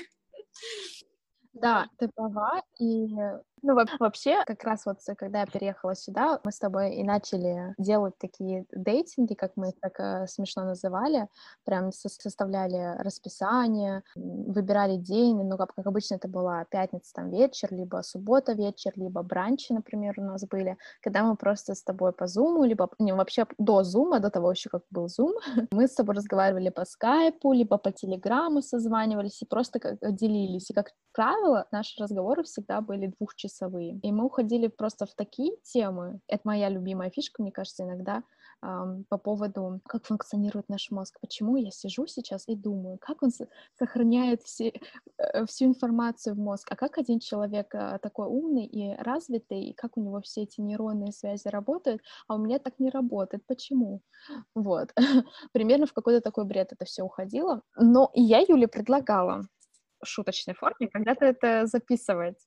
Да, 1.55 1.89
ты 1.99 2.09
права. 2.09 2.63
И 2.79 3.17
ну, 3.63 3.75
вообще, 3.99 4.45
как 4.45 4.63
раз 4.65 4.87
вот 4.87 4.99
когда 5.17 5.41
я 5.41 5.47
переехала 5.47 5.95
сюда, 5.95 6.41
мы 6.45 6.53
с 6.53 6.59
тобой 6.59 6.95
и 6.95 7.03
начали 7.03 7.75
делать 7.79 8.17
такие 8.19 8.67
дейтинги, 8.71 9.35
как 9.35 9.53
мы 9.57 9.71
их 9.71 9.81
так 9.81 9.99
э, 9.99 10.27
смешно 10.29 10.65
называли, 10.65 11.29
прям 11.65 11.91
со 11.93 12.09
составляли 12.09 12.97
расписание, 13.03 14.03
выбирали 14.15 14.97
день, 14.97 15.43
ну, 15.43 15.57
как, 15.57 15.75
как 15.75 15.87
обычно 15.87 16.17
это 16.17 16.29
была 16.29 16.65
пятница 16.67 17.13
там 17.15 17.31
вечер, 17.31 17.69
либо 17.73 18.03
суббота 18.03 18.53
вечер, 18.53 18.93
либо 18.97 19.23
бранчи, 19.23 19.73
например, 19.73 20.15
у 20.19 20.23
нас 20.23 20.47
были, 20.47 20.77
когда 21.01 21.25
мы 21.25 21.37
просто 21.37 21.75
с 21.75 21.83
тобой 21.83 22.13
по 22.13 22.27
зуму, 22.27 22.65
либо, 22.65 22.89
не, 22.99 23.13
вообще 23.15 23.47
до 23.59 23.83
зума, 23.83 24.21
до 24.21 24.31
того 24.31 24.51
еще 24.51 24.69
как 24.69 24.83
был 24.91 25.09
зум, 25.09 25.33
мы 25.71 25.89
с 25.89 25.95
тобой 25.95 26.15
разговаривали 26.15 26.69
по 26.69 26.85
скайпу, 26.85 27.53
либо 27.53 27.79
по 27.79 27.91
телеграмму 27.91 28.63
созванивались 28.63 29.43
и 29.43 29.47
просто 29.47 29.81
как 29.81 29.99
делились. 30.15 30.71
И, 30.71 30.75
как 30.75 30.93
правило, 31.13 31.67
наши 31.73 32.03
разговоры 32.03 32.43
всегда 32.43 32.81
были 32.81 33.13
двухчасовые 33.19 33.46
часовые. 33.49 33.99
И 34.03 34.13
мы 34.13 34.25
уходили 34.25 34.69
просто 34.69 35.07
в 35.07 35.15
такие 35.15 35.57
темы. 35.63 36.21
Это 36.27 36.43
моя 36.45 36.69
любимая 36.69 37.11
фишка, 37.11 37.43
мне 37.43 37.53
кажется, 37.53 37.85
иногда 37.85 38.23
по 38.61 39.19
поводу, 39.19 39.81
как 39.85 40.07
функционирует 40.07 40.69
наш 40.69 40.91
мозг. 40.91 41.19
Почему 41.21 41.57
я 41.57 41.71
сижу 41.71 42.07
сейчас 42.07 42.49
и 42.49 42.57
думаю, 42.57 42.99
как 42.99 43.23
он 43.23 43.31
сохраняет 43.79 44.43
все, 44.43 44.73
э, 45.19 45.47
всю 45.47 45.67
информацию 45.67 46.35
в 46.35 46.39
мозг, 46.39 46.67
а 46.71 46.77
как 46.77 46.99
один 46.99 47.21
человек 47.21 47.75
э, 47.75 47.99
такой 48.03 48.27
умный 48.27 48.65
и 48.65 48.97
развитый, 48.97 49.65
и 49.65 49.73
как 49.75 49.97
у 49.97 50.01
него 50.01 50.21
все 50.23 50.43
эти 50.43 50.61
нейронные 50.61 51.13
связи 51.13 51.49
работают, 51.49 52.01
а 52.29 52.37
у 52.37 52.39
меня 52.39 52.59
так 52.59 52.79
не 52.79 52.91
работает. 52.91 53.45
Почему? 53.47 54.01
Вот. 54.55 54.93
Примерно 55.53 55.87
в 55.87 55.93
какой-то 55.93 56.21
такой 56.21 56.45
бред 56.45 56.73
это 56.73 56.85
все 56.87 57.03
уходило. 57.03 57.63
Но 57.77 58.11
я 58.15 58.41
Юле 58.41 58.69
предлагала 58.69 59.43
в 60.03 60.07
шуточной 60.07 60.55
форме 60.55 60.89
когда-то 60.89 61.25
это 61.27 61.67
записывать. 61.67 62.39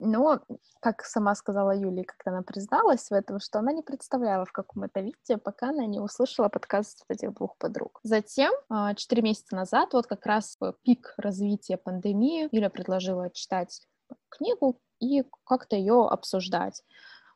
Но, 0.00 0.40
как 0.80 1.04
сама 1.04 1.34
сказала 1.34 1.76
Юлия, 1.76 2.04
когда 2.04 2.32
она 2.36 2.42
призналась 2.42 3.10
в 3.10 3.12
этом, 3.12 3.38
что 3.38 3.58
она 3.58 3.72
не 3.72 3.82
представляла, 3.82 4.46
в 4.46 4.52
каком 4.52 4.84
это 4.84 5.00
виде, 5.00 5.36
пока 5.36 5.68
она 5.68 5.86
не 5.86 6.00
услышала 6.00 6.48
подкаст 6.48 7.04
этих 7.08 7.34
двух 7.34 7.56
подруг. 7.58 8.00
Затем, 8.02 8.52
а, 8.70 8.94
четыре 8.94 9.22
месяца 9.22 9.54
назад, 9.54 9.92
вот 9.92 10.06
как 10.06 10.24
раз 10.24 10.58
пик 10.82 11.14
развития 11.18 11.76
пандемии, 11.76 12.48
Юля 12.50 12.70
предложила 12.70 13.30
читать 13.30 13.82
книгу 14.30 14.80
и 15.00 15.24
как-то 15.44 15.76
ее 15.76 16.08
обсуждать. 16.08 16.82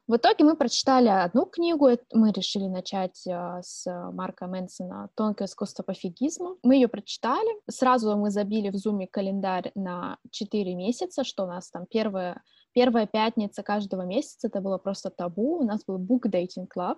В 0.06 0.16
итоге 0.16 0.44
мы 0.44 0.54
прочитали 0.54 1.08
одну 1.08 1.46
книгу, 1.46 1.88
мы 2.12 2.30
решили 2.30 2.66
начать 2.66 3.26
а, 3.26 3.62
с 3.62 3.87
Марка 4.12 4.46
Мэнсона 4.46 5.08
«Тонкое 5.14 5.49
искусство 5.49 5.82
пофигизма». 5.82 6.56
Мы 6.62 6.75
ее 6.75 6.88
прочитали, 6.88 7.49
сразу 7.70 8.14
мы 8.14 8.30
забили 8.30 8.68
в 8.68 8.76
зуме 8.76 9.06
календарь 9.06 9.73
на 9.75 10.18
4 10.30 10.75
месяца, 10.75 11.25
что 11.25 11.44
у 11.44 11.46
нас 11.46 11.70
там 11.70 11.87
первое 11.87 12.42
Первая 12.75 13.07
пятница 13.07 13.62
каждого 13.62 14.02
месяца 14.02 14.49
это 14.49 14.61
было 14.61 14.78
просто 14.78 15.09
табу. 15.09 15.59
У 15.61 15.62
нас 15.62 15.85
был 15.87 15.97
Book 15.99 16.28
Dating 16.28 16.66
Club, 16.66 16.97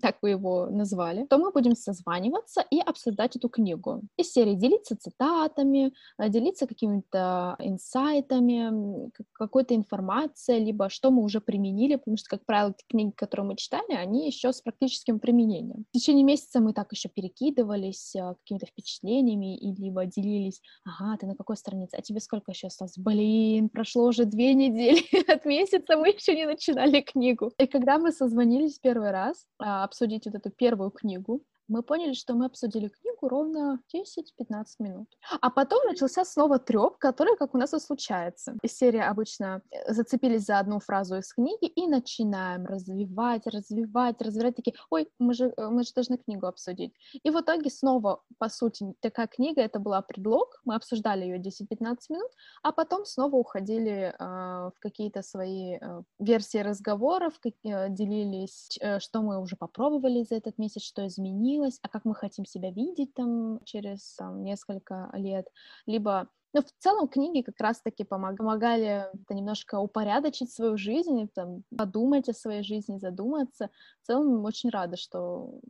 так 0.00 0.18
вы 0.22 0.30
его 0.30 0.66
назвали. 0.70 1.26
То 1.26 1.38
мы 1.38 1.50
будем 1.50 1.74
созваниваться 1.74 2.64
и 2.70 2.78
обсуждать 2.78 3.34
эту 3.34 3.48
книгу. 3.48 4.02
Из 4.16 4.32
серии 4.32 4.54
делиться 4.54 4.96
цитатами, 4.96 5.92
э, 6.18 6.28
делиться 6.28 6.68
какими-то 6.68 7.56
инсайтами, 7.58 9.10
какой-то 9.32 9.74
информацией, 9.74 10.64
либо 10.64 10.88
что 10.88 11.10
мы 11.10 11.22
уже 11.22 11.40
применили, 11.40 11.96
потому 11.96 12.16
что, 12.16 12.28
как 12.28 12.46
правило, 12.46 12.72
те 12.72 12.84
книги, 12.88 13.10
которые 13.10 13.48
мы 13.48 13.56
читали, 13.56 13.94
они 13.96 14.26
еще 14.26 14.52
с 14.52 14.60
практическим 14.60 15.18
применением. 15.18 15.86
В 15.90 15.98
течение 15.98 16.24
месяца 16.24 16.60
мы 16.60 16.72
так 16.72 16.92
еще 16.92 17.08
перекидывались 17.08 18.14
э, 18.14 18.34
какими-то 18.42 18.66
впечатлениями, 18.66 19.56
и 19.56 19.74
либо 19.74 20.06
делились, 20.06 20.60
ага, 20.84 21.16
ты 21.18 21.26
на 21.26 21.34
какой 21.34 21.56
странице, 21.56 21.96
а 21.96 22.02
тебе 22.02 22.20
сколько 22.20 22.52
еще 22.52 22.68
осталось? 22.68 22.96
Блин, 22.96 23.68
прошло 23.68 24.04
уже 24.04 24.24
две 24.24 24.54
недели. 24.54 25.02
от 25.28 25.44
месяца 25.44 25.96
мы 25.96 26.08
еще 26.08 26.34
не 26.34 26.46
начинали 26.46 27.00
книгу. 27.00 27.52
И 27.58 27.66
когда 27.66 27.98
мы 27.98 28.12
созвонились 28.12 28.78
первый 28.78 29.10
раз 29.10 29.46
а, 29.58 29.84
обсудить 29.84 30.26
вот 30.26 30.34
эту 30.34 30.50
первую 30.50 30.90
книгу, 30.90 31.42
мы 31.68 31.82
поняли, 31.82 32.14
что 32.14 32.34
мы 32.34 32.46
обсудили 32.46 32.88
книгу 32.88 33.28
ровно 33.28 33.80
10-15 33.94 34.64
минут. 34.78 35.08
А 35.40 35.50
потом 35.50 35.84
начался 35.86 36.24
снова 36.24 36.58
треп, 36.58 36.98
который, 36.98 37.36
как 37.36 37.54
у 37.54 37.58
нас 37.58 37.74
и 37.74 37.78
случается. 37.78 38.56
Из 38.62 38.76
серии 38.76 39.00
обычно 39.00 39.62
э, 39.70 39.92
зацепились 39.92 40.44
за 40.44 40.58
одну 40.58 40.80
фразу 40.80 41.16
из 41.16 41.32
книги 41.32 41.66
и 41.66 41.86
начинаем 41.86 42.66
развивать, 42.66 43.46
развивать, 43.46 44.20
развивать. 44.22 44.56
Такие, 44.56 44.74
ой, 44.90 45.08
мы 45.18 45.34
же, 45.34 45.52
э, 45.56 45.68
мы 45.68 45.82
же 45.82 45.92
должны 45.94 46.18
книгу 46.18 46.46
обсудить. 46.46 46.92
И 47.22 47.30
в 47.30 47.40
итоге 47.40 47.70
снова, 47.70 48.22
по 48.38 48.48
сути, 48.48 48.94
такая 49.00 49.26
книга, 49.26 49.60
это 49.60 49.78
была 49.78 50.02
предлог, 50.02 50.60
мы 50.64 50.74
обсуждали 50.74 51.24
ее 51.24 51.38
10-15 51.38 51.96
минут, 52.10 52.30
а 52.62 52.72
потом 52.72 53.04
снова 53.04 53.36
уходили 53.36 54.14
э, 54.18 54.70
в 54.74 54.74
какие-то 54.80 55.22
свои 55.22 55.78
э, 55.80 56.02
версии 56.18 56.58
разговоров, 56.58 57.38
как, 57.40 57.54
э, 57.64 57.88
делились, 57.90 58.78
э, 58.80 59.00
что 59.00 59.22
мы 59.22 59.40
уже 59.40 59.56
попробовали 59.56 60.22
за 60.22 60.36
этот 60.36 60.58
месяц, 60.58 60.82
что 60.82 61.06
изменилось, 61.06 61.55
изменилось, 61.56 61.78
а 61.82 61.88
как 61.88 62.04
мы 62.04 62.14
хотим 62.14 62.44
себя 62.44 62.70
видеть 62.70 63.14
там 63.14 63.60
через 63.64 64.14
там, 64.16 64.42
несколько 64.42 65.10
лет, 65.14 65.46
либо 65.86 66.28
ну, 66.52 66.62
в 66.62 66.72
целом 66.78 67.06
книги 67.08 67.42
как 67.42 67.60
раз-таки 67.60 68.02
помогали 68.04 69.10
немножко 69.28 69.78
упорядочить 69.78 70.50
свою 70.50 70.78
жизнь, 70.78 71.28
там, 71.34 71.64
подумать 71.76 72.30
о 72.30 72.32
своей 72.32 72.62
жизни, 72.62 72.96
задуматься. 72.96 73.68
В 74.02 74.06
целом 74.06 74.42
очень 74.42 74.70
рады, 74.70 74.96
что 74.96 75.60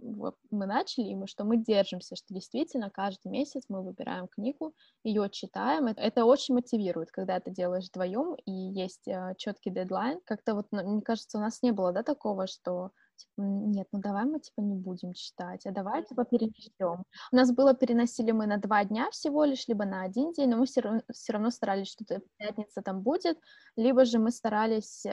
мы 0.50 0.66
начали, 0.66 1.06
и 1.06 1.16
мы, 1.16 1.26
что 1.26 1.42
мы 1.44 1.56
держимся, 1.56 2.14
что 2.14 2.32
действительно 2.32 2.88
каждый 2.90 3.32
месяц 3.32 3.64
мы 3.68 3.82
выбираем 3.82 4.28
книгу, 4.28 4.74
ее 5.02 5.28
читаем. 5.28 5.86
Это, 5.86 6.00
это 6.02 6.24
очень 6.24 6.54
мотивирует, 6.54 7.10
когда 7.10 7.40
ты 7.40 7.50
делаешь 7.50 7.88
вдвоем, 7.88 8.36
и 8.44 8.52
есть 8.52 9.08
э, 9.08 9.34
четкий 9.38 9.70
дедлайн. 9.70 10.20
Как-то 10.24 10.54
вот, 10.54 10.66
мне 10.70 11.02
кажется, 11.02 11.38
у 11.38 11.40
нас 11.40 11.62
не 11.62 11.72
было, 11.72 11.90
да, 11.90 12.04
такого, 12.04 12.46
что 12.46 12.92
типа, 13.16 13.40
нет, 13.40 13.88
ну 13.92 14.00
давай 14.00 14.24
мы, 14.24 14.40
типа, 14.40 14.60
не 14.60 14.76
будем 14.76 15.12
читать, 15.14 15.66
а 15.66 15.70
давай, 15.70 16.04
типа, 16.04 16.24
перенесем. 16.24 17.04
У 17.32 17.36
нас 17.36 17.52
было, 17.52 17.74
переносили 17.74 18.32
мы 18.32 18.46
на 18.46 18.58
два 18.58 18.84
дня 18.84 19.10
всего 19.10 19.44
лишь, 19.44 19.68
либо 19.68 19.84
на 19.84 20.02
один 20.02 20.32
день, 20.32 20.50
но 20.50 20.56
мы 20.56 20.66
все 20.66 20.80
равно, 20.80 21.00
все 21.12 21.32
равно 21.32 21.50
старались, 21.50 21.88
что 21.88 22.04
пятница 22.38 22.82
там 22.82 23.02
будет, 23.02 23.38
либо 23.76 24.04
же 24.04 24.18
мы 24.18 24.30
старались 24.30 25.04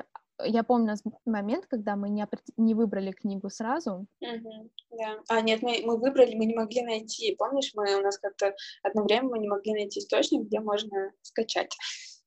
я 0.46 0.64
помню, 0.64 0.96
момент, 1.26 1.68
когда 1.68 1.96
мы 1.96 2.10
не, 2.10 2.26
не 2.58 2.74
выбрали 2.74 3.12
книгу 3.12 3.50
сразу. 3.50 4.08
Mm-hmm, 4.24 4.70
да. 4.92 5.20
А, 5.30 5.42
нет, 5.42 5.62
мы, 5.62 5.82
мы 5.84 5.98
выбрали, 5.98 6.36
мы 6.36 6.46
не 6.46 6.56
могли 6.56 6.82
найти. 6.82 7.36
Помнишь, 7.36 7.72
мы 7.76 7.96
у 8.00 8.02
нас 8.02 8.18
как-то 8.18 8.54
одно 8.82 9.04
время 9.04 9.30
мы 9.30 9.40
не 9.40 9.48
могли 9.48 9.74
найти 9.74 10.00
источник, 10.00 10.48
где 10.48 10.60
можно 10.60 11.12
скачать. 11.22 11.78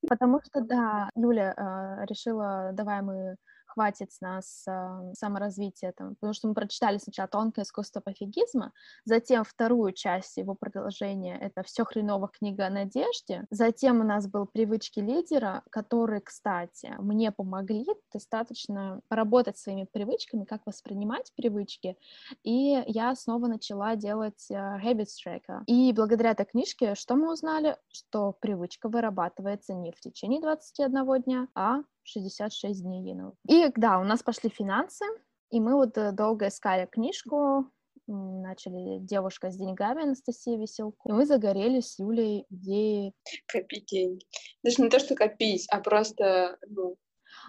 Потому 0.08 0.40
что, 0.44 0.60
да, 0.60 1.10
Юля 1.16 1.52
э, 1.52 2.06
решила, 2.06 2.70
давай 2.72 3.02
мы 3.02 3.36
хватит 3.76 4.10
с 4.10 4.22
нас 4.22 4.64
э, 4.66 5.12
саморазвития, 5.12 5.92
там, 5.92 6.14
потому 6.14 6.32
что 6.32 6.48
мы 6.48 6.54
прочитали 6.54 6.96
сначала 6.96 7.28
«Тонкое 7.28 7.64
искусство 7.64 8.00
пофигизма», 8.00 8.72
затем 9.04 9.44
вторую 9.44 9.92
часть 9.92 10.38
его 10.38 10.54
продолжения— 10.54 11.38
это 11.40 11.62
«Все 11.62 11.84
хреново. 11.84 12.28
Книга 12.28 12.66
о 12.66 12.70
надежде», 12.70 13.46
затем 13.50 14.00
у 14.00 14.04
нас 14.04 14.28
был 14.28 14.46
«Привычки 14.46 15.00
лидера», 15.00 15.62
которые, 15.70 16.22
кстати, 16.22 16.94
мне 16.98 17.30
помогли 17.32 17.86
достаточно 18.10 19.00
поработать 19.08 19.58
своими 19.58 19.84
привычками, 19.84 20.44
как 20.44 20.62
воспринимать 20.64 21.30
привычки, 21.36 21.98
и 22.44 22.82
я 22.86 23.14
снова 23.14 23.46
начала 23.46 23.94
делать 23.94 24.46
э, 24.50 24.54
habits 24.54 25.16
tracker. 25.22 25.64
И 25.66 25.92
благодаря 25.92 26.30
этой 26.30 26.46
книжке 26.46 26.94
что 26.94 27.14
мы 27.14 27.30
узнали? 27.30 27.76
Что 27.92 28.32
привычка 28.32 28.88
вырабатывается 28.88 29.74
не 29.74 29.92
в 29.92 30.00
течение 30.00 30.40
21 30.40 31.22
дня, 31.22 31.48
а 31.54 31.80
66 32.06 32.82
дней 32.82 33.10
Янова. 33.10 33.34
И 33.48 33.70
да, 33.76 33.98
у 33.98 34.04
нас 34.04 34.22
пошли 34.22 34.50
финансы, 34.50 35.04
и 35.50 35.60
мы 35.60 35.74
вот 35.74 35.96
э, 35.98 36.12
долго 36.12 36.48
искали 36.48 36.86
книжку, 36.86 37.70
начали 38.06 38.98
«Девушка 39.00 39.50
с 39.50 39.56
деньгами» 39.56 40.04
Анастасия 40.04 40.56
Веселку, 40.56 41.08
и 41.08 41.12
мы 41.12 41.26
загорелись 41.26 41.92
с 41.92 41.98
Юлей 41.98 42.46
идеей... 42.50 43.12
Копить 43.48 43.86
деньги. 43.86 44.24
Даже 44.62 44.82
не 44.82 44.88
то, 44.88 44.98
что 44.98 45.14
копить, 45.14 45.66
а 45.70 45.80
просто, 45.80 46.56
ну... 46.68 46.96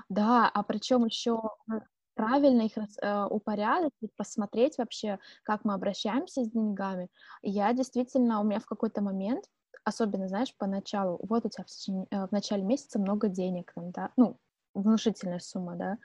Да, 0.10 0.50
а 0.54 0.64
причем 0.64 1.06
еще 1.06 1.42
правильно 2.16 2.64
их 2.64 2.74
э, 2.78 3.26
упорядочить, 3.30 4.16
посмотреть 4.16 4.78
вообще, 4.78 5.20
как 5.44 5.64
мы 5.64 5.76
обращаемся 5.76 6.44
с 6.44 6.50
деньгами. 6.50 7.10
И 7.44 7.52
я 7.52 7.74
действительно, 7.74 8.42
у 8.42 8.44
меня 8.44 8.60
в 8.60 8.66
какой-то 8.66 9.02
момент 9.02 9.46
особенно, 9.88 10.28
знаешь, 10.28 10.54
поначалу, 10.58 11.18
вот 11.24 11.46
у 11.46 11.50
тебя 11.50 11.64
в, 11.64 11.68
течение, 11.68 12.08
э, 12.12 12.28
в 12.28 12.32
начале 12.32 12.64
месяца 12.64 13.00
много 13.00 13.30
денег, 13.30 13.72
там, 13.74 13.92
да, 13.92 14.12
ну, 14.18 14.38
внушительная 14.82 15.40
сумма, 15.40 15.76
да, 15.76 15.98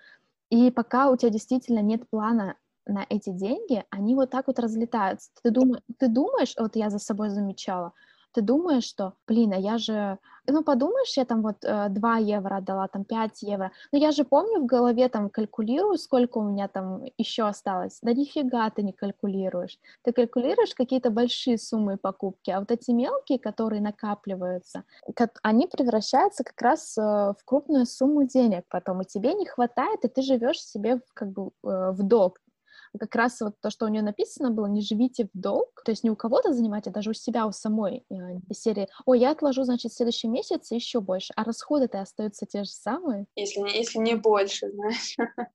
и 0.51 0.71
пока 0.71 1.11
у 1.11 1.17
тебя 1.17 1.31
действительно 1.31 1.81
нет 1.81 2.09
плана 2.11 2.57
на 2.87 3.07
эти 3.09 3.31
деньги, 3.31 3.85
они 3.91 4.15
вот 4.15 4.31
так 4.31 4.49
вот 4.49 4.59
разлетаются. 4.59 5.31
Ты, 5.43 5.51
дум... 5.51 5.77
ты 5.99 6.09
думаешь, 6.09 6.55
вот 6.59 6.77
я 6.77 6.91
за 6.91 6.99
собой 6.99 7.31
замечала, 7.31 7.93
ты 8.33 8.41
думаешь, 8.41 8.85
что, 8.85 9.15
блин, 9.27 9.53
а 9.53 9.57
я 9.57 9.79
же, 9.79 10.19
ну, 10.47 10.65
подумаешь, 10.65 11.17
я 11.17 11.25
там 11.25 11.43
вот 11.43 11.61
2 11.61 12.19
э, 12.19 12.23
евро 12.23 12.57
отдала, 12.57 12.89
там 12.89 13.05
5 13.05 13.43
евро, 13.43 13.71
но 13.93 13.99
я 13.99 14.11
же 14.13 14.25
помню 14.25 14.61
в 14.61 14.67
голове 14.67 15.09
там 15.09 15.31
калькулирую, 15.31 15.99
сколько 15.99 16.39
у 16.39 16.43
меня 16.43 16.69
там 16.69 17.05
еще 17.19 17.45
осталось. 17.45 17.99
Да 18.03 18.13
нифига 18.13 18.71
ты 18.71 18.83
не 18.83 18.93
калькулируешь. 18.93 19.79
Ты 20.03 20.13
калькулируешь 20.13 20.75
какие-то 20.75 21.11
большие 21.11 21.59
суммы 21.59 21.97
покупки, 21.97 22.51
а 22.51 22.61
вот 22.61 22.71
эти 22.71 22.91
мелкие, 22.91 23.39
которые 23.39 23.81
накапливаются, 23.83 24.85
они 25.43 25.67
превращаются 25.67 26.45
как 26.45 26.61
раз 26.61 26.97
э, 26.99 27.03
в 27.03 27.45
крупную 27.45 27.87
сумму 27.87 28.27
денег 28.27 28.65
потом, 28.69 29.03
и 29.03 29.05
тебе 29.05 29.35
не 29.35 29.47
хватает, 29.47 30.05
и 30.05 30.09
ты 30.09 30.23
живешь 30.23 30.63
себе 30.63 31.01
как 31.15 31.33
бы 31.33 31.49
э, 31.65 31.91
в 31.93 32.03
долг 32.03 32.39
как 32.99 33.15
раз 33.15 33.41
вот 33.41 33.55
то, 33.61 33.71
что 33.71 33.87
у 33.87 33.89
нее 33.89 34.03
написано 34.03 34.51
было, 34.51 34.67
не 34.67 34.83
живите 34.83 35.29
в 35.33 35.39
долг, 35.39 35.83
то 35.85 35.93
есть 35.93 36.05
не 36.05 36.11
у 36.11 36.17
кого-то 36.17 36.53
занимать, 36.53 36.87
а 36.87 36.91
даже 36.91 37.11
у 37.11 37.15
себя, 37.15 37.47
у 37.47 37.53
самой 37.53 38.05
э, 38.11 38.15
серии, 38.53 38.89
ой, 39.07 39.21
я 39.21 39.31
отложу, 39.31 39.65
значит, 39.65 39.93
в 39.93 39.97
следующий 39.97 40.29
месяц 40.29 40.71
еще 40.71 41.01
больше, 41.01 41.33
а 41.37 41.45
расходы-то 41.45 42.01
остаются 42.01 42.47
те 42.47 42.65
же 42.65 42.71
самые. 42.71 43.27
Если 43.37 43.61
не, 43.61 43.77
если 43.77 43.99
не 43.99 44.15
больше, 44.15 44.71
знаешь. 44.71 45.17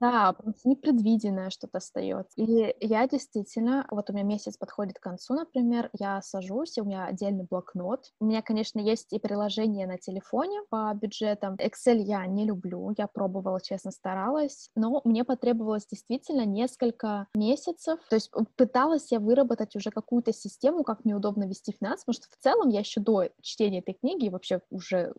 Да, 0.00 0.32
просто 0.32 0.68
непредвиденное 0.68 1.50
что-то 1.50 1.78
остается. 1.78 2.32
И 2.36 2.74
я 2.80 3.06
действительно, 3.06 3.86
вот 3.90 4.08
у 4.08 4.12
меня 4.14 4.24
месяц 4.24 4.56
подходит 4.56 4.98
к 4.98 5.02
концу, 5.02 5.34
например, 5.34 5.90
я 5.98 6.22
сажусь, 6.22 6.78
и 6.78 6.80
у 6.80 6.84
меня 6.84 7.04
отдельный 7.04 7.44
блокнот. 7.44 8.06
У 8.18 8.24
меня, 8.24 8.40
конечно, 8.40 8.78
есть 8.80 9.12
и 9.12 9.18
приложение 9.18 9.86
на 9.86 9.98
телефоне 9.98 10.60
по 10.70 10.92
бюджетам. 10.94 11.56
Excel 11.56 11.98
я 11.98 12.26
не 12.26 12.46
люблю, 12.46 12.92
я 12.96 13.06
пробовала, 13.08 13.60
честно, 13.60 13.90
старалась, 13.90 14.70
но 14.74 15.02
мне 15.04 15.24
потребовалось 15.24 15.86
действительно 15.86 16.46
не 16.46 16.66
несколько 16.70 17.26
месяцев. 17.34 17.98
То 18.08 18.16
есть 18.16 18.30
пыталась 18.56 19.10
я 19.10 19.20
выработать 19.20 19.76
уже 19.76 19.90
какую-то 19.90 20.32
систему, 20.32 20.84
как 20.84 21.04
мне 21.04 21.14
удобно 21.14 21.44
вести 21.44 21.72
финансы, 21.72 22.04
потому 22.06 22.14
что 22.14 22.26
в 22.30 22.42
целом 22.42 22.68
я 22.68 22.80
еще 22.80 23.00
до 23.00 23.28
чтения 23.42 23.80
этой 23.80 23.94
книги 23.94 24.28
вообще 24.28 24.60
уже 24.70 25.12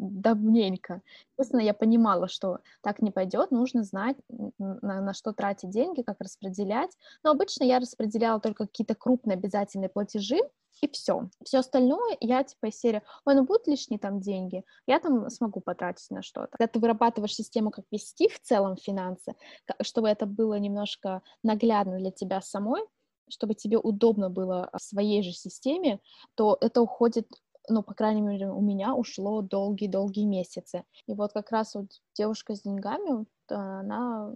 давненько. 0.00 1.02
Естественно, 1.38 1.60
я 1.60 1.74
понимала, 1.74 2.28
что 2.28 2.58
так 2.82 3.02
не 3.02 3.10
пойдет, 3.10 3.50
нужно 3.50 3.84
знать, 3.84 4.16
на, 4.58 5.00
на 5.00 5.14
что 5.14 5.32
тратить 5.32 5.70
деньги, 5.70 6.02
как 6.02 6.20
распределять. 6.20 6.90
Но 7.22 7.30
обычно 7.30 7.64
я 7.64 7.78
распределяла 7.78 8.40
только 8.40 8.66
какие-то 8.66 8.94
крупные 8.94 9.36
обязательные 9.36 9.88
платежи, 9.88 10.38
и 10.80 10.88
все. 10.88 11.28
Все 11.44 11.58
остальное 11.58 12.16
я 12.20 12.42
типа 12.42 12.66
из 12.66 12.78
серии, 12.78 13.02
ой, 13.26 13.34
ну 13.34 13.44
будут 13.44 13.66
лишние 13.66 13.98
там 13.98 14.20
деньги, 14.20 14.64
я 14.86 14.98
там 14.98 15.28
смогу 15.28 15.60
потратить 15.60 16.10
на 16.10 16.22
что-то. 16.22 16.48
Когда 16.52 16.66
ты 16.68 16.78
вырабатываешь 16.78 17.34
систему, 17.34 17.70
как 17.70 17.84
вести 17.90 18.28
в 18.28 18.40
целом 18.40 18.76
финансы, 18.76 19.34
чтобы 19.82 20.08
это 20.08 20.24
было 20.24 20.54
немножко 20.58 21.22
наглядно 21.42 21.98
для 21.98 22.10
тебя 22.10 22.40
самой, 22.40 22.82
чтобы 23.28 23.54
тебе 23.54 23.78
удобно 23.78 24.30
было 24.30 24.70
в 24.72 24.82
своей 24.82 25.22
же 25.22 25.32
системе, 25.32 26.00
то 26.34 26.56
это 26.60 26.80
уходит 26.80 27.28
ну, 27.70 27.82
по 27.82 27.94
крайней 27.94 28.20
мере, 28.20 28.50
у 28.50 28.60
меня 28.60 28.94
ушло 28.94 29.42
долгие-долгие 29.42 30.26
месяцы. 30.26 30.84
И 31.06 31.14
вот 31.14 31.32
как 31.32 31.50
раз 31.50 31.74
вот 31.74 31.86
девушка 32.14 32.54
с 32.54 32.62
деньгами, 32.62 33.26
она 33.48 34.32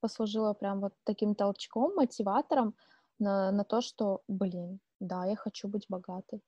послужила 0.00 0.54
прям 0.54 0.80
вот 0.80 0.94
таким 1.04 1.34
толчком, 1.34 1.94
мотиватором 1.94 2.74
на, 3.18 3.52
на 3.52 3.64
то, 3.64 3.80
что, 3.80 4.22
блин, 4.28 4.80
да, 4.98 5.24
я 5.24 5.36
хочу 5.36 5.68
быть 5.68 5.86
богатой. 5.88 6.42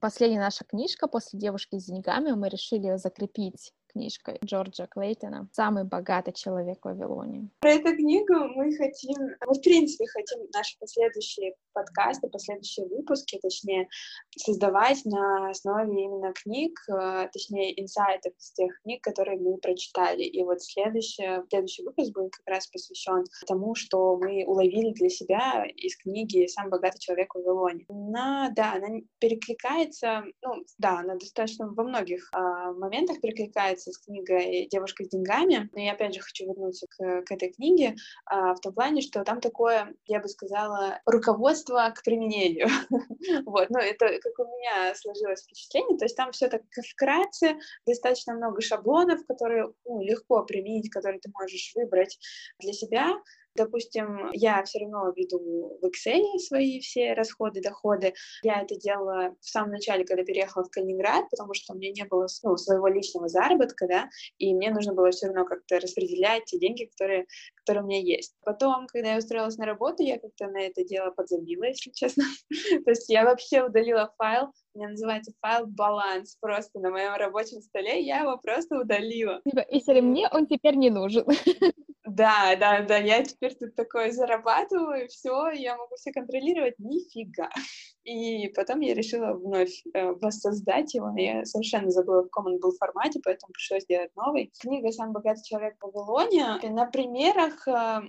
Последняя 0.00 0.40
наша 0.40 0.64
книжка 0.64 1.06
после 1.06 1.38
«Девушки 1.38 1.78
с 1.78 1.84
деньгами» 1.84 2.32
мы 2.32 2.48
решили 2.48 2.96
закрепить 2.96 3.72
книжкой 3.92 4.38
Джорджа 4.44 4.86
Клейтона 4.86 5.48
«Самый 5.52 5.84
богатый 5.84 6.32
человек 6.32 6.78
в 6.82 6.84
Вавилоне». 6.84 7.48
Про 7.60 7.72
эту 7.72 7.94
книгу 7.94 8.34
мы 8.54 8.74
хотим, 8.76 9.16
мы 9.46 9.54
в 9.54 9.60
принципе 9.60 10.06
хотим 10.06 10.40
наши 10.52 10.78
последующие 10.78 11.54
подкасты, 11.72 12.28
последующие 12.28 12.86
выпуски, 12.86 13.38
точнее, 13.40 13.88
создавать 14.36 15.04
на 15.04 15.50
основе 15.50 16.04
именно 16.04 16.32
книг, 16.32 16.78
э, 16.88 17.28
точнее, 17.32 17.80
инсайтов 17.80 18.32
из 18.38 18.52
тех 18.52 18.70
книг, 18.82 19.02
которые 19.02 19.38
мы 19.38 19.56
прочитали. 19.58 20.22
И 20.22 20.42
вот 20.42 20.62
следующий, 20.62 21.24
следующий 21.48 21.84
выпуск 21.84 22.12
будет 22.12 22.32
как 22.32 22.46
раз 22.46 22.66
посвящен 22.66 23.24
тому, 23.46 23.74
что 23.74 24.16
мы 24.16 24.44
уловили 24.46 24.92
для 24.92 25.08
себя 25.08 25.64
из 25.76 25.96
книги 25.96 26.46
«Самый 26.46 26.70
богатый 26.70 26.98
человек 26.98 27.34
в 27.34 27.38
Вавилоне». 27.38 27.84
Она, 27.88 28.50
да, 28.54 28.74
она 28.74 29.00
перекликается, 29.18 30.24
ну, 30.42 30.64
да, 30.78 31.00
она 31.00 31.14
достаточно 31.14 31.68
во 31.68 31.84
многих 31.84 32.28
а, 32.32 32.72
моментах 32.72 33.20
перекликается 33.20 33.81
с 33.90 33.98
книгой 33.98 34.68
«Девушка 34.70 35.04
с 35.04 35.08
деньгами». 35.08 35.68
Но 35.72 35.80
я 35.80 35.92
опять 35.92 36.14
же 36.14 36.20
хочу 36.20 36.46
вернуться 36.46 36.86
к, 36.88 37.22
к 37.22 37.32
этой 37.32 37.52
книге 37.52 37.96
а, 38.26 38.54
в 38.54 38.60
том 38.60 38.72
плане, 38.72 39.00
что 39.00 39.24
там 39.24 39.40
такое, 39.40 39.94
я 40.06 40.20
бы 40.20 40.28
сказала, 40.28 41.00
руководство 41.06 41.92
к 41.96 42.04
применению. 42.04 42.68
вот, 43.46 43.70
ну 43.70 43.78
это 43.78 44.18
как 44.20 44.38
у 44.38 44.44
меня 44.44 44.94
сложилось 44.94 45.42
впечатление, 45.42 45.98
то 45.98 46.04
есть 46.04 46.16
там 46.16 46.32
все 46.32 46.48
так 46.48 46.62
вкратце, 46.92 47.56
достаточно 47.86 48.34
много 48.34 48.60
шаблонов, 48.60 49.26
которые 49.26 49.72
ну, 49.84 50.02
легко 50.02 50.44
применить, 50.44 50.90
которые 50.90 51.20
ты 51.20 51.30
можешь 51.34 51.72
выбрать 51.74 52.18
для 52.58 52.72
себя, 52.72 53.16
Допустим, 53.54 54.30
я 54.32 54.62
все 54.64 54.80
равно 54.80 55.12
веду 55.14 55.78
в 55.80 55.86
Excel 55.86 56.38
свои 56.38 56.80
все 56.80 57.12
расходы, 57.12 57.60
доходы. 57.60 58.14
Я 58.42 58.62
это 58.62 58.76
делала 58.76 59.36
в 59.40 59.48
самом 59.48 59.72
начале, 59.72 60.04
когда 60.04 60.24
переехала 60.24 60.64
в 60.64 60.70
Калининград, 60.70 61.26
потому 61.30 61.52
что 61.52 61.72
у 61.72 61.76
меня 61.76 61.92
не 61.92 62.04
было 62.04 62.26
ну, 62.42 62.56
своего 62.56 62.88
личного 62.88 63.28
заработка, 63.28 63.86
да, 63.86 64.08
и 64.38 64.54
мне 64.54 64.70
нужно 64.70 64.94
было 64.94 65.10
все 65.10 65.26
равно 65.26 65.44
как-то 65.44 65.80
распределять 65.80 66.46
те 66.46 66.58
деньги, 66.58 66.84
которые, 66.84 67.26
которые 67.56 67.84
у 67.84 67.86
меня 67.86 68.00
есть. 68.00 68.34
Потом, 68.42 68.86
когда 68.86 69.12
я 69.12 69.18
устроилась 69.18 69.58
на 69.58 69.66
работу, 69.66 70.02
я 70.02 70.18
как-то 70.18 70.48
на 70.48 70.62
это 70.62 70.84
дело 70.84 71.10
подзабила, 71.10 71.64
если 71.64 71.90
честно. 71.90 72.24
То 72.84 72.90
есть 72.90 73.08
я 73.10 73.24
вообще 73.24 73.64
удалила 73.64 74.12
файл, 74.16 74.52
у 74.74 74.78
меня 74.78 74.88
называется 74.88 75.32
файл 75.40 75.66
баланс 75.66 76.36
просто 76.40 76.80
на 76.80 76.90
моем 76.90 77.14
рабочем 77.14 77.60
столе, 77.60 78.00
я 78.00 78.20
его 78.20 78.38
просто 78.38 78.80
удалила. 78.80 79.40
Типа, 79.44 79.66
если 79.68 80.00
мне 80.00 80.28
он 80.32 80.46
теперь 80.46 80.76
не 80.76 80.88
нужен. 80.88 81.26
Да, 82.04 82.56
да, 82.56 82.82
да, 82.82 82.96
я 82.96 83.22
теперь 83.22 83.54
тут 83.54 83.76
такое 83.76 84.10
зарабатываю, 84.10 85.08
все, 85.08 85.50
я 85.50 85.76
могу 85.76 85.94
все 85.94 86.10
контролировать, 86.12 86.74
нифига. 86.78 87.48
И 88.04 88.48
потом 88.56 88.80
я 88.80 88.94
решила 88.94 89.34
вновь 89.34 89.84
э, 89.94 90.10
воссоздать 90.20 90.92
его, 90.94 91.12
я 91.16 91.44
совершенно 91.44 91.90
забыла, 91.90 92.22
в 92.22 92.24
каком 92.24 92.46
он 92.46 92.58
был 92.58 92.72
формате, 92.72 93.20
поэтому 93.22 93.52
пришлось 93.52 93.84
сделать 93.84 94.10
новый. 94.16 94.52
Книга 94.60 94.90
«Самый 94.90 95.12
богатый 95.12 95.44
человек 95.44 95.76
в 95.80 95.86
Вавилоне» 95.86 96.58
на 96.68 96.86
примерах 96.86 97.68
э, 97.68 98.00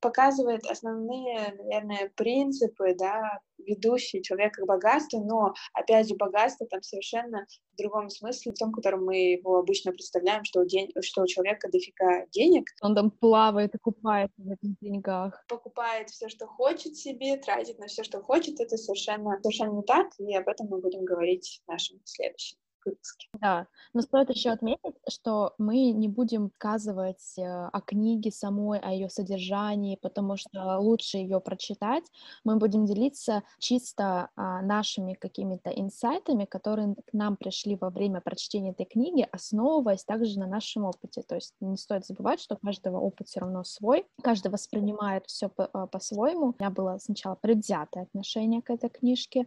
показывает 0.00 0.64
основные, 0.64 1.54
наверное, 1.58 2.10
принципы, 2.16 2.94
да, 2.98 3.40
ведущие 3.66 4.22
человека 4.22 4.62
к 4.62 4.66
богатству, 4.66 5.24
но, 5.24 5.54
опять 5.72 6.08
же, 6.08 6.14
богатство 6.14 6.66
там 6.66 6.82
совершенно 6.82 7.46
в 7.72 7.76
другом 7.76 8.10
смысле, 8.10 8.52
в 8.52 8.58
том, 8.58 8.72
котором 8.72 9.04
мы 9.04 9.32
его 9.32 9.58
обычно 9.58 9.92
представляем, 9.92 10.44
что 10.44 10.60
у, 10.60 10.64
день, 10.64 10.90
что 11.02 11.22
у 11.22 11.26
человека 11.26 11.70
дофига 11.70 12.26
денег. 12.32 12.66
Он 12.82 12.94
там 12.94 13.10
плавает 13.10 13.74
и 13.74 13.78
купается 13.78 14.40
в 14.42 14.50
этих 14.50 14.78
деньгах. 14.80 15.44
Покупает 15.48 16.10
все, 16.10 16.28
что 16.28 16.46
хочет 16.46 16.96
себе, 16.96 17.36
тратит 17.36 17.78
на 17.78 17.86
все, 17.86 18.02
что 18.04 18.20
хочет, 18.20 18.60
это 18.60 18.76
совершенно, 18.76 19.38
совершенно 19.42 19.76
не 19.76 19.82
так, 19.82 20.08
и 20.18 20.34
об 20.36 20.48
этом 20.48 20.68
мы 20.68 20.80
будем 20.80 21.04
говорить 21.04 21.62
в 21.64 21.70
нашем 21.70 22.00
следующем 22.04 22.58
выпуске. 22.84 23.28
Да, 23.40 23.66
но 23.94 24.02
стоит 24.02 24.30
еще 24.30 24.50
отметить, 24.50 24.96
что 25.08 25.54
мы 25.58 25.90
не 25.92 26.08
будем 26.08 26.50
сказывать 26.56 27.38
э, 27.38 27.42
о 27.42 27.80
книге 27.80 28.30
самой, 28.30 28.78
о 28.78 28.90
ее 28.90 29.08
содержании, 29.08 29.98
потому 30.00 30.36
что 30.36 30.78
лучше 30.78 31.18
ее 31.18 31.40
прочитать. 31.40 32.04
Мы 32.44 32.56
будем 32.56 32.86
делиться 32.86 33.42
чисто 33.58 34.30
а, 34.36 34.62
нашими 34.62 35.14
какими-то 35.14 35.70
инсайтами, 35.70 36.44
которые 36.44 36.94
к 36.94 37.12
нам 37.12 37.36
пришли 37.36 37.76
во 37.76 37.90
время 37.90 38.20
прочтения 38.20 38.70
этой 38.70 38.86
книги, 38.86 39.26
основываясь 39.30 40.04
также 40.04 40.38
на 40.38 40.46
нашем 40.46 40.84
опыте. 40.84 41.22
То 41.22 41.36
есть 41.36 41.54
не 41.60 41.76
стоит 41.76 42.06
забывать, 42.06 42.40
что 42.40 42.54
у 42.54 42.58
каждого 42.58 42.98
опыт 42.98 43.28
все 43.28 43.40
равно 43.40 43.64
свой, 43.64 44.06
каждый 44.22 44.50
воспринимает 44.50 45.24
все 45.26 45.48
по- 45.48 45.86
по-своему. 45.86 46.48
У 46.48 46.54
меня 46.58 46.70
было 46.70 46.98
сначала 46.98 47.34
предвзятое 47.34 48.04
отношение 48.04 48.62
к 48.62 48.70
этой 48.70 48.90
книжке, 48.90 49.46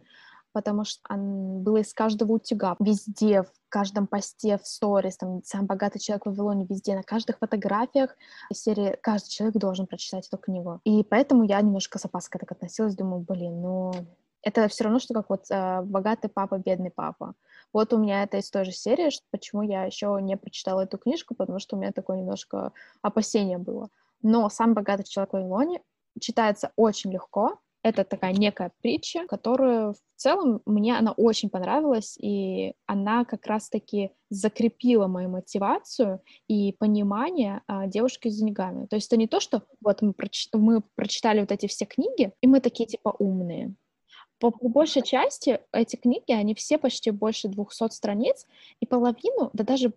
потому 0.56 0.84
что 0.84 1.02
он 1.10 1.62
было 1.62 1.82
из 1.82 1.92
каждого 1.92 2.32
утюга, 2.32 2.76
везде, 2.80 3.42
в 3.42 3.50
каждом 3.68 4.06
посте, 4.06 4.56
в 4.56 4.66
сторис, 4.66 5.18
там, 5.18 5.42
«Сам 5.44 5.66
богатый 5.66 5.98
человек 5.98 6.24
в 6.24 6.30
Вавилоне», 6.30 6.64
везде, 6.66 6.94
на 6.94 7.02
каждых 7.02 7.36
фотографиях 7.40 8.16
из 8.50 8.62
серии 8.62 8.96
«Каждый 9.02 9.28
человек 9.28 9.58
должен 9.58 9.86
прочитать 9.86 10.26
эту 10.26 10.38
книгу». 10.38 10.80
И 10.84 11.04
поэтому 11.04 11.44
я 11.44 11.60
немножко 11.60 11.98
с 11.98 12.06
опаской 12.06 12.40
так 12.40 12.52
относилась, 12.52 12.96
думаю, 12.96 13.20
блин, 13.20 13.60
ну, 13.60 13.92
это 14.40 14.66
все 14.68 14.84
равно, 14.84 14.98
что 14.98 15.12
как 15.12 15.28
вот 15.28 15.44
э, 15.50 15.82
«Богатый 15.82 16.28
папа, 16.28 16.56
бедный 16.56 16.90
папа». 16.90 17.34
Вот 17.74 17.92
у 17.92 17.98
меня 17.98 18.22
это 18.22 18.38
из 18.38 18.50
той 18.50 18.64
же 18.64 18.72
серии, 18.72 19.10
что 19.10 19.26
почему 19.30 19.60
я 19.60 19.84
еще 19.84 20.18
не 20.22 20.38
прочитала 20.38 20.84
эту 20.84 20.96
книжку, 20.96 21.34
потому 21.34 21.58
что 21.58 21.76
у 21.76 21.78
меня 21.78 21.92
такое 21.92 22.16
немножко 22.16 22.72
опасение 23.02 23.58
было. 23.58 23.90
Но 24.22 24.48
«Сам 24.48 24.72
богатый 24.72 25.04
человек 25.04 25.34
в 25.34 25.36
Вавилоне» 25.36 25.82
читается 26.18 26.72
очень 26.76 27.12
легко, 27.12 27.58
это 27.86 28.02
такая 28.02 28.32
некая 28.32 28.72
притча, 28.82 29.26
которую 29.28 29.92
в 29.92 29.96
целом 30.16 30.60
мне 30.66 30.98
она 30.98 31.12
очень 31.12 31.48
понравилась, 31.48 32.18
и 32.20 32.74
она 32.86 33.24
как 33.24 33.46
раз-таки 33.46 34.10
закрепила 34.28 35.06
мою 35.06 35.28
мотивацию 35.28 36.20
и 36.48 36.72
понимание 36.72 37.62
а, 37.68 37.86
девушки 37.86 38.28
с 38.28 38.38
деньгами. 38.38 38.86
То 38.86 38.96
есть 38.96 39.06
это 39.06 39.16
не 39.16 39.28
то, 39.28 39.38
что 39.38 39.62
вот 39.80 40.02
мы, 40.02 40.14
проч... 40.14 40.48
мы 40.52 40.82
прочитали 40.96 41.40
вот 41.40 41.52
эти 41.52 41.68
все 41.68 41.84
книги, 41.84 42.32
и 42.40 42.48
мы 42.48 42.60
такие 42.60 42.88
типа 42.88 43.14
умные. 43.20 43.74
По, 44.40 44.50
по 44.50 44.68
большей 44.68 45.02
части 45.02 45.60
эти 45.72 45.94
книги, 45.94 46.32
они 46.32 46.56
все 46.56 46.78
почти 46.78 47.12
больше 47.12 47.46
200 47.46 47.92
страниц, 47.92 48.46
и 48.80 48.86
половину, 48.86 49.50
да 49.52 49.62
даже 49.62 49.92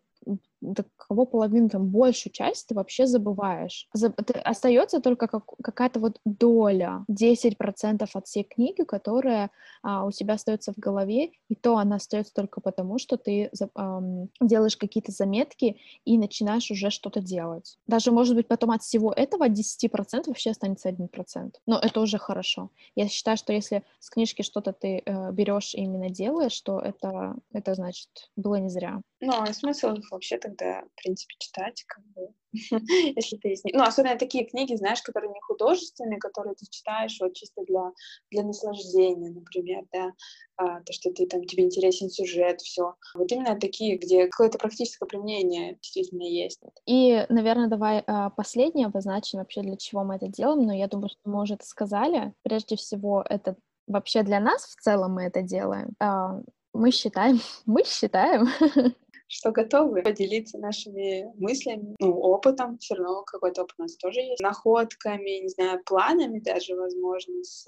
кого 0.97 1.25
половину, 1.25 1.69
там, 1.69 1.87
большую 1.87 2.33
часть 2.33 2.67
ты 2.67 2.75
вообще 2.75 3.05
забываешь. 3.05 3.87
За, 3.93 4.09
ты, 4.09 4.33
остается 4.33 4.99
только 4.99 5.27
как, 5.27 5.43
какая-то 5.61 5.99
вот 5.99 6.19
доля, 6.25 7.05
10% 7.09 8.09
от 8.13 8.27
всей 8.27 8.43
книги, 8.43 8.83
которая 8.83 9.51
а, 9.81 10.05
у 10.05 10.11
тебя 10.11 10.35
остается 10.35 10.73
в 10.73 10.77
голове, 10.77 11.31
и 11.49 11.55
то 11.55 11.77
она 11.77 11.95
остается 11.95 12.33
только 12.33 12.61
потому, 12.61 12.99
что 12.99 13.17
ты 13.17 13.49
а, 13.75 14.01
делаешь 14.41 14.77
какие-то 14.77 15.11
заметки 15.11 15.77
и 16.05 16.17
начинаешь 16.17 16.71
уже 16.71 16.89
что-то 16.89 17.21
делать. 17.21 17.77
Даже, 17.87 18.11
может 18.11 18.35
быть, 18.35 18.47
потом 18.47 18.71
от 18.71 18.83
всего 18.83 19.13
этого 19.13 19.47
10% 19.47 20.23
вообще 20.27 20.51
останется 20.51 20.89
1%. 20.89 21.53
Но 21.65 21.79
это 21.79 22.01
уже 22.01 22.17
хорошо. 22.17 22.69
Я 22.95 23.07
считаю, 23.07 23.37
что 23.37 23.53
если 23.53 23.83
с 23.99 24.09
книжки 24.09 24.41
что-то 24.41 24.73
ты 24.73 25.01
э, 25.05 25.31
берешь 25.31 25.73
и 25.73 25.81
именно 25.81 26.09
делаешь, 26.09 26.59
то 26.61 26.79
это, 26.79 27.35
это 27.53 27.75
значит 27.75 28.09
было 28.35 28.55
не 28.55 28.69
зря. 28.69 29.01
Ну, 29.21 29.33
а 29.33 29.53
смысл 29.53 29.95
вообще 30.11 30.37
тогда, 30.49 30.81
в 30.81 31.01
принципе, 31.01 31.35
читать, 31.39 31.83
как 31.87 32.03
бы, 32.07 32.33
если 33.15 33.37
ты 33.37 33.51
из 33.51 33.63
них... 33.63 33.75
Ну, 33.75 33.83
особенно 33.83 34.17
такие 34.17 34.45
книги, 34.45 34.75
знаешь, 34.75 35.01
которые 35.01 35.31
не 35.31 35.39
художественные, 35.41 36.19
которые 36.19 36.55
ты 36.55 36.65
читаешь 36.69 37.17
вот 37.19 37.33
чисто 37.33 37.63
для, 37.65 37.91
для 38.31 38.43
наслаждения, 38.43 39.29
например, 39.29 39.83
да, 39.91 40.11
а, 40.57 40.81
то, 40.81 40.93
что 40.93 41.11
ты 41.11 41.25
там, 41.27 41.43
тебе 41.45 41.63
интересен 41.63 42.09
сюжет, 42.09 42.61
все. 42.61 42.95
Вот 43.13 43.31
именно 43.31 43.59
такие, 43.59 43.97
где 43.97 44.27
какое-то 44.27 44.57
практическое 44.57 45.05
применение 45.05 45.77
действительно 45.81 46.23
есть. 46.23 46.59
И, 46.85 47.25
наверное, 47.29 47.67
давай 47.67 48.03
а, 48.07 48.29
последнее 48.31 48.87
обозначим 48.87 49.39
вообще, 49.39 49.61
для 49.61 49.77
чего 49.77 50.03
мы 50.03 50.15
это 50.15 50.27
делаем, 50.27 50.65
но 50.65 50.73
я 50.73 50.87
думаю, 50.87 51.09
что 51.09 51.21
мы 51.25 51.41
уже 51.41 51.55
это 51.55 51.65
сказали. 51.65 52.33
Прежде 52.43 52.75
всего, 52.75 53.23
это 53.27 53.55
вообще 53.87 54.23
для 54.23 54.39
нас 54.39 54.63
в 54.63 54.81
целом 54.81 55.13
мы 55.13 55.23
это 55.23 55.41
делаем. 55.41 55.93
А, 55.99 56.41
мы 56.73 56.91
считаем, 56.91 57.39
мы 57.65 57.83
считаем, 57.83 58.47
что 59.29 59.51
готовы 59.51 60.01
поделиться 60.01 60.57
нашими 60.57 61.31
мыслями, 61.35 61.95
ну, 61.99 62.17
опытом, 62.19 62.79
все 62.79 62.95
равно 62.95 63.23
какой-то 63.23 63.61
опыт 63.61 63.75
у 63.77 63.83
нас 63.83 63.95
тоже 63.95 64.21
есть, 64.21 64.41
находками, 64.41 65.43
не 65.43 65.49
знаю, 65.49 65.81
планами 65.85 66.39
даже, 66.39 66.75
возможно, 66.75 67.43
с 67.43 67.65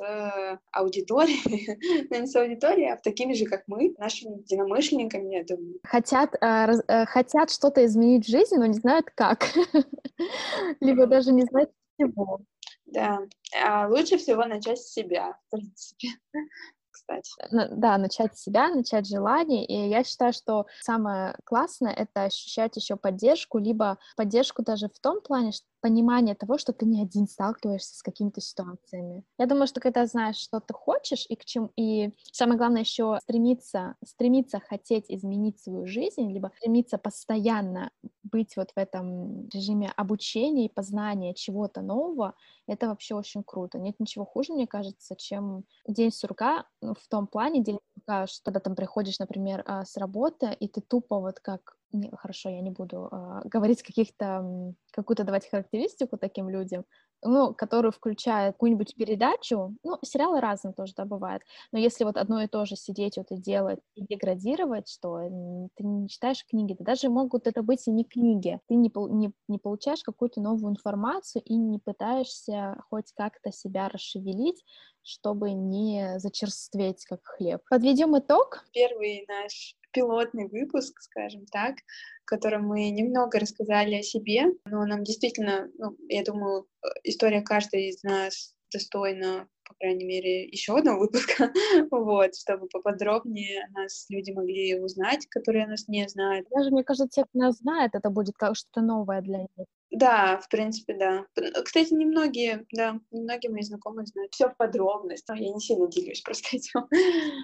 аудиторией, 0.72 2.08
но 2.10 2.18
не 2.18 2.28
с 2.28 2.36
аудиторией, 2.36 2.92
а 2.92 2.98
такими 2.98 3.34
же, 3.34 3.46
как 3.46 3.64
мы, 3.68 3.94
нашими 4.00 4.40
единомышленниками, 4.40 5.36
я 5.36 5.44
думаю. 5.44 5.80
Хотят, 5.84 6.34
э, 6.42 6.74
э, 6.88 7.06
хотят 7.06 7.52
что-то 7.52 7.86
изменить 7.86 8.26
в 8.26 8.30
жизни, 8.30 8.58
но 8.58 8.66
не 8.66 8.80
знают 8.80 9.12
как, 9.14 9.46
либо 10.82 11.06
даже 11.06 11.32
не 11.32 11.44
знают 11.44 11.70
чего. 12.00 12.42
Да, 12.88 13.20
а 13.64 13.88
лучше 13.88 14.18
всего 14.18 14.46
начать 14.46 14.80
с 14.80 14.92
себя, 14.92 15.38
в 15.48 15.52
принципе 15.52 16.08
кстати. 16.92 17.32
Да, 17.52 17.98
начать 17.98 18.38
с 18.38 18.44
себя, 18.44 18.70
начать 18.70 19.08
желание. 19.08 19.66
И 19.66 19.90
я 19.90 20.04
считаю, 20.04 20.34
что 20.34 20.66
самое 20.82 21.36
классное— 21.44 21.92
это 21.98 22.24
ощущать 22.24 22.76
еще 22.76 22.96
поддержку, 22.96 23.58
либо 23.58 23.98
поддержку 24.16 24.64
даже 24.64 24.88
в 24.90 25.00
том 25.00 25.22
плане, 25.22 25.52
что 25.52 25.66
понимание 25.82 26.36
того, 26.36 26.60
что 26.60 26.74
ты 26.74 26.86
не 26.86 27.02
один 27.02 27.28
сталкиваешься 27.28 27.96
с 27.98 28.04
какими-то 28.04 28.40
ситуациями. 28.40 29.24
Я 29.40 29.48
думаю, 29.48 29.66
что 29.66 29.80
когда 29.82 30.06
знаешь, 30.06 30.36
что 30.38 30.60
ты 30.60 30.74
хочешь 30.76 31.26
и 31.28 31.36
к 31.36 31.44
чему, 31.44 31.72
и 31.76 32.12
самое 32.32 32.58
главное 32.60 32.82
еще 32.82 33.18
стремиться, 33.24 33.96
стремиться 34.06 34.60
хотеть 34.60 35.06
изменить 35.10 35.60
свою 35.60 35.88
жизнь, 35.88 36.32
либо 36.32 36.52
стремиться 36.58 37.00
постоянно 37.00 37.90
быть 38.24 38.56
вот 38.56 38.72
в 38.76 38.78
этом 38.78 39.48
режиме 39.50 39.92
обучения 39.98 40.66
и 40.68 40.74
познания 40.74 41.34
чего-то 41.34 41.82
нового, 41.82 42.36
это 42.72 42.88
вообще 42.88 43.16
очень 43.16 43.44
круто. 43.44 43.78
Нет 43.78 44.00
ничего 44.00 44.26
хуже, 44.26 44.54
мне 44.54 44.66
кажется, 44.66 45.16
чем 45.18 45.66
день 45.88 46.12
сурка 46.12 46.66
ну, 46.82 46.94
в 46.94 47.08
том 47.10 47.28
плане, 47.28 47.62
день 47.62 47.80
сурка, 47.96 48.28
что 48.28 48.44
когда 48.46 48.62
там 48.62 48.76
приходишь, 48.76 49.20
например, 49.20 49.64
а, 49.66 49.84
с 49.84 49.98
работы, 49.98 50.56
и 50.58 50.70
ты 50.70 50.80
тупо 50.80 51.20
вот 51.20 51.42
как 51.42 51.76
не, 51.92 52.10
хорошо, 52.16 52.50
я 52.50 52.62
не 52.62 52.72
буду 52.72 53.10
э, 53.12 53.42
говорить 53.44 53.84
каких-то, 53.84 54.74
какую-то 54.92 55.26
давать 55.26 55.50
характеристику 55.50 56.18
таким 56.18 56.50
людям, 56.50 56.86
ну, 57.24 57.54
которую 57.54 57.92
включает 57.92 58.54
какую-нибудь 58.56 58.96
передачу, 58.96 59.76
ну, 59.84 59.98
сериалы 60.04 60.40
разные 60.42 60.74
тоже, 60.74 60.94
да, 60.98 61.06
бывают, 61.06 61.44
но 61.72 61.80
если 61.80 62.04
вот 62.04 62.18
одно 62.18 62.42
и 62.42 62.48
то 62.48 62.66
же 62.66 62.76
сидеть 62.76 63.18
вот 63.18 63.32
и 63.32 63.38
делать, 63.38 63.80
и 63.96 64.04
деградировать, 64.06 64.90
что 64.90 65.20
ты 65.76 65.84
не 65.84 66.08
читаешь 66.10 66.46
книги, 66.46 66.76
да 66.78 66.86
даже 66.86 67.10
могут 67.10 67.48
это 67.48 67.64
быть 67.64 67.88
и 67.88 67.92
не 67.92 68.04
книги, 68.06 68.60
ты 68.68 68.76
не, 68.76 68.92
не, 69.12 69.32
не 69.48 69.58
получаешь 69.60 70.04
какую-то 70.04 70.42
новую 70.42 70.72
информацию 70.72 71.42
и 71.46 71.56
не 71.56 71.80
пытаешься 71.80 72.78
хоть 72.90 73.12
как-то 73.14 73.52
себя 73.52 73.90
расшевелить, 73.90 74.64
чтобы 75.04 75.52
не 75.52 76.20
зачерстветь, 76.20 77.06
как 77.06 77.20
хлеб. 77.24 77.62
Подведем 77.70 78.18
итог. 78.18 78.64
Первый 78.74 79.26
наш 79.28 79.76
пилотный 79.92 80.48
выпуск, 80.48 81.02
скажем 81.02 81.46
так, 81.48 81.76
в 82.24 82.26
котором 82.26 82.66
мы 82.66 82.90
немного 82.90 83.40
рассказали 83.40 83.96
о 83.96 84.04
себе, 84.04 84.46
но 84.66 84.86
нам 84.86 85.04
действительно, 85.04 85.70
ну, 85.78 85.98
я 86.08 86.24
думаю, 86.24 86.68
история 87.04 87.42
каждой 87.42 87.90
из 87.90 88.02
нас 88.04 88.56
достойна 88.72 89.48
по 89.72 89.76
крайней 89.76 90.04
мере, 90.04 90.44
еще 90.48 90.78
одного 90.78 91.00
выпуска, 91.04 91.52
вот, 91.92 92.36
чтобы 92.36 92.68
поподробнее 92.68 93.68
нас 93.74 94.06
люди 94.10 94.32
могли 94.32 94.78
узнать, 94.78 95.26
которые 95.28 95.66
нас 95.66 95.88
не 95.88 96.08
знают. 96.10 96.46
Даже, 96.54 96.72
мне 96.72 96.84
кажется, 96.84 97.08
те, 97.08 97.24
кто 97.24 97.40
нас 97.40 97.58
знает, 97.60 97.92
это 97.96 98.10
будет 98.10 98.36
как 98.36 98.58
что-то 98.58 98.82
новое 98.82 99.22
для 99.22 99.40
них. 99.40 99.68
Да, 99.92 100.40
в 100.40 100.48
принципе, 100.48 100.94
да. 100.94 101.26
Кстати, 101.64 101.94
немногие, 101.94 102.66
да, 102.72 102.98
немногие 103.12 103.52
мои 103.52 103.62
знакомые 103.62 104.06
знают 104.06 104.34
все 104.34 104.50
в 104.50 104.56
подробностях. 104.56 105.38
Я 105.38 105.54
не 105.54 105.60
сильно 105.60 105.88
делюсь 105.88 106.22
просто 106.22 106.56
этим. 106.56 106.88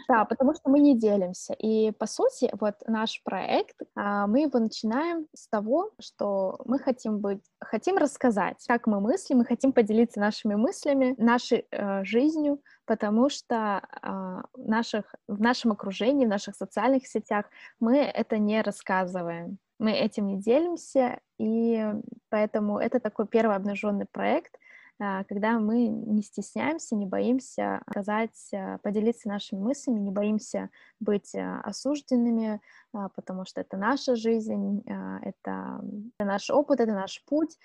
Да, 0.07 0.23
потому 0.23 0.53
что 0.53 0.69
мы 0.69 0.79
не 0.79 0.97
делимся. 0.97 1.53
И, 1.53 1.91
по 1.91 2.07
сути, 2.07 2.49
вот 2.59 2.75
наш 2.87 3.21
проект, 3.23 3.75
а, 3.95 4.27
мы 4.27 4.41
его 4.41 4.59
начинаем 4.59 5.27
с 5.35 5.49
того, 5.49 5.91
что 5.99 6.59
мы 6.63 6.79
хотим 6.79 7.19
быть, 7.19 7.43
хотим 7.59 7.97
рассказать, 7.97 8.63
как 8.65 8.87
мы 8.87 9.01
мыслим, 9.01 9.39
мы 9.39 9.45
хотим 9.45 9.73
поделиться 9.73 10.21
нашими 10.21 10.55
мыслями, 10.55 11.15
нашей 11.17 11.65
э, 11.71 12.03
жизнью, 12.05 12.61
потому 12.85 13.29
что 13.29 13.81
э, 14.01 14.41
наших, 14.55 15.13
в 15.27 15.41
нашем 15.41 15.73
окружении, 15.73 16.25
в 16.25 16.29
наших 16.29 16.55
социальных 16.55 17.07
сетях 17.07 17.47
мы 17.79 17.97
это 17.97 18.37
не 18.37 18.61
рассказываем 18.61 19.59
мы 19.79 19.91
этим 19.91 20.27
не 20.27 20.39
делимся, 20.39 21.19
и 21.37 21.85
поэтому 22.29 22.79
это 22.79 22.99
такой 22.99 23.27
первый 23.27 23.55
обнаженный 23.55 24.05
проект, 24.05 24.57
а, 24.99 25.23
когда 25.25 25.59
мы 25.59 25.87
не 25.87 26.23
стесняемся, 26.23 26.95
не 26.95 27.05
боимся 27.05 27.81
сказать, 27.89 28.49
а, 28.53 28.79
поделиться 28.79 29.27
нашими 29.27 29.59
мыслями, 29.59 29.99
не 29.99 30.11
боимся 30.11 30.69
быть 30.99 31.35
а, 31.35 31.61
осужденными, 31.61 32.59
потому 32.91 33.45
что 33.45 33.61
это 33.61 33.77
наша 33.77 34.15
жизнь, 34.15 34.81
это, 35.21 35.81
это 36.17 36.25
наш 36.25 36.49
опыт, 36.49 36.79
это 36.79 36.93
наш 36.93 37.23
путь, 37.25 37.59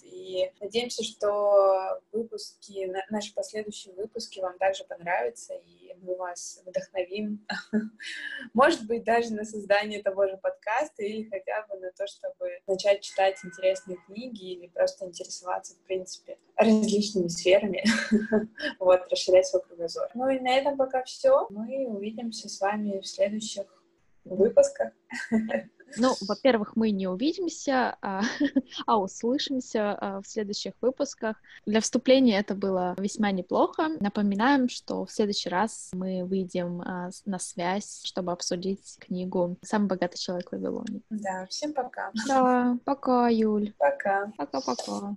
и 0.00 0.50
надеемся, 0.60 1.02
что 1.04 2.00
выпуски, 2.12 2.92
наши 3.10 3.34
последующие 3.34 3.94
выпуски 3.94 4.40
вам 4.40 4.58
также 4.58 4.84
понравятся, 4.84 5.54
и 5.54 5.94
мы 6.00 6.16
вас 6.16 6.62
вдохновим, 6.64 7.46
может 8.54 8.86
быть, 8.86 9.04
даже 9.04 9.32
на 9.34 9.44
создание 9.44 10.02
того 10.02 10.26
же 10.28 10.36
подкаста, 10.36 11.02
или 11.02 11.28
хотя 11.28 11.66
бы 11.66 11.78
на 11.78 11.90
то, 11.92 12.06
чтобы 12.06 12.60
начать 12.66 13.02
читать 13.02 13.38
интересные 13.44 13.98
книги, 14.06 14.52
или 14.52 14.68
просто 14.68 15.06
интересоваться, 15.06 15.74
в 15.74 15.80
принципе, 15.80 16.38
различными 16.56 17.28
сферами, 17.28 17.84
вот, 18.78 19.06
расширять 19.10 19.46
свой 19.46 19.62
кругозор. 19.62 20.08
Ну 20.14 20.28
и 20.28 20.38
на 20.40 20.56
этом 20.56 20.76
пока 20.76 21.02
все. 21.04 21.46
Мы 21.50 21.86
увидимся 21.86 22.48
с 22.48 22.60
вами 22.60 23.00
в 23.00 23.06
следующих 23.06 23.66
выпусках. 24.24 24.92
Ну, 25.96 26.14
во-первых, 26.26 26.76
мы 26.76 26.90
не 26.90 27.06
увидимся, 27.06 27.96
а, 28.00 28.22
а 28.86 28.98
услышимся 28.98 29.92
а, 29.92 30.20
в 30.20 30.26
следующих 30.26 30.74
выпусках. 30.80 31.36
Для 31.66 31.80
вступления 31.80 32.38
это 32.38 32.54
было 32.54 32.94
весьма 32.98 33.30
неплохо. 33.30 33.88
Напоминаем, 34.00 34.68
что 34.68 35.04
в 35.04 35.10
следующий 35.10 35.48
раз 35.48 35.90
мы 35.92 36.24
выйдем 36.24 36.80
а, 36.82 37.10
на 37.24 37.38
связь, 37.38 38.02
чтобы 38.04 38.32
обсудить 38.32 38.96
книгу 38.98 39.56
«Самый 39.62 39.88
богатый 39.88 40.18
человек 40.18 40.48
в 40.48 40.52
Вавилоне». 40.52 41.00
Да, 41.10 41.46
всем 41.48 41.72
пока. 41.72 42.10
Да, 42.26 42.78
пока, 42.84 43.28
Юль. 43.28 43.72
Пока. 43.78 44.32
Пока-пока. 44.36 45.10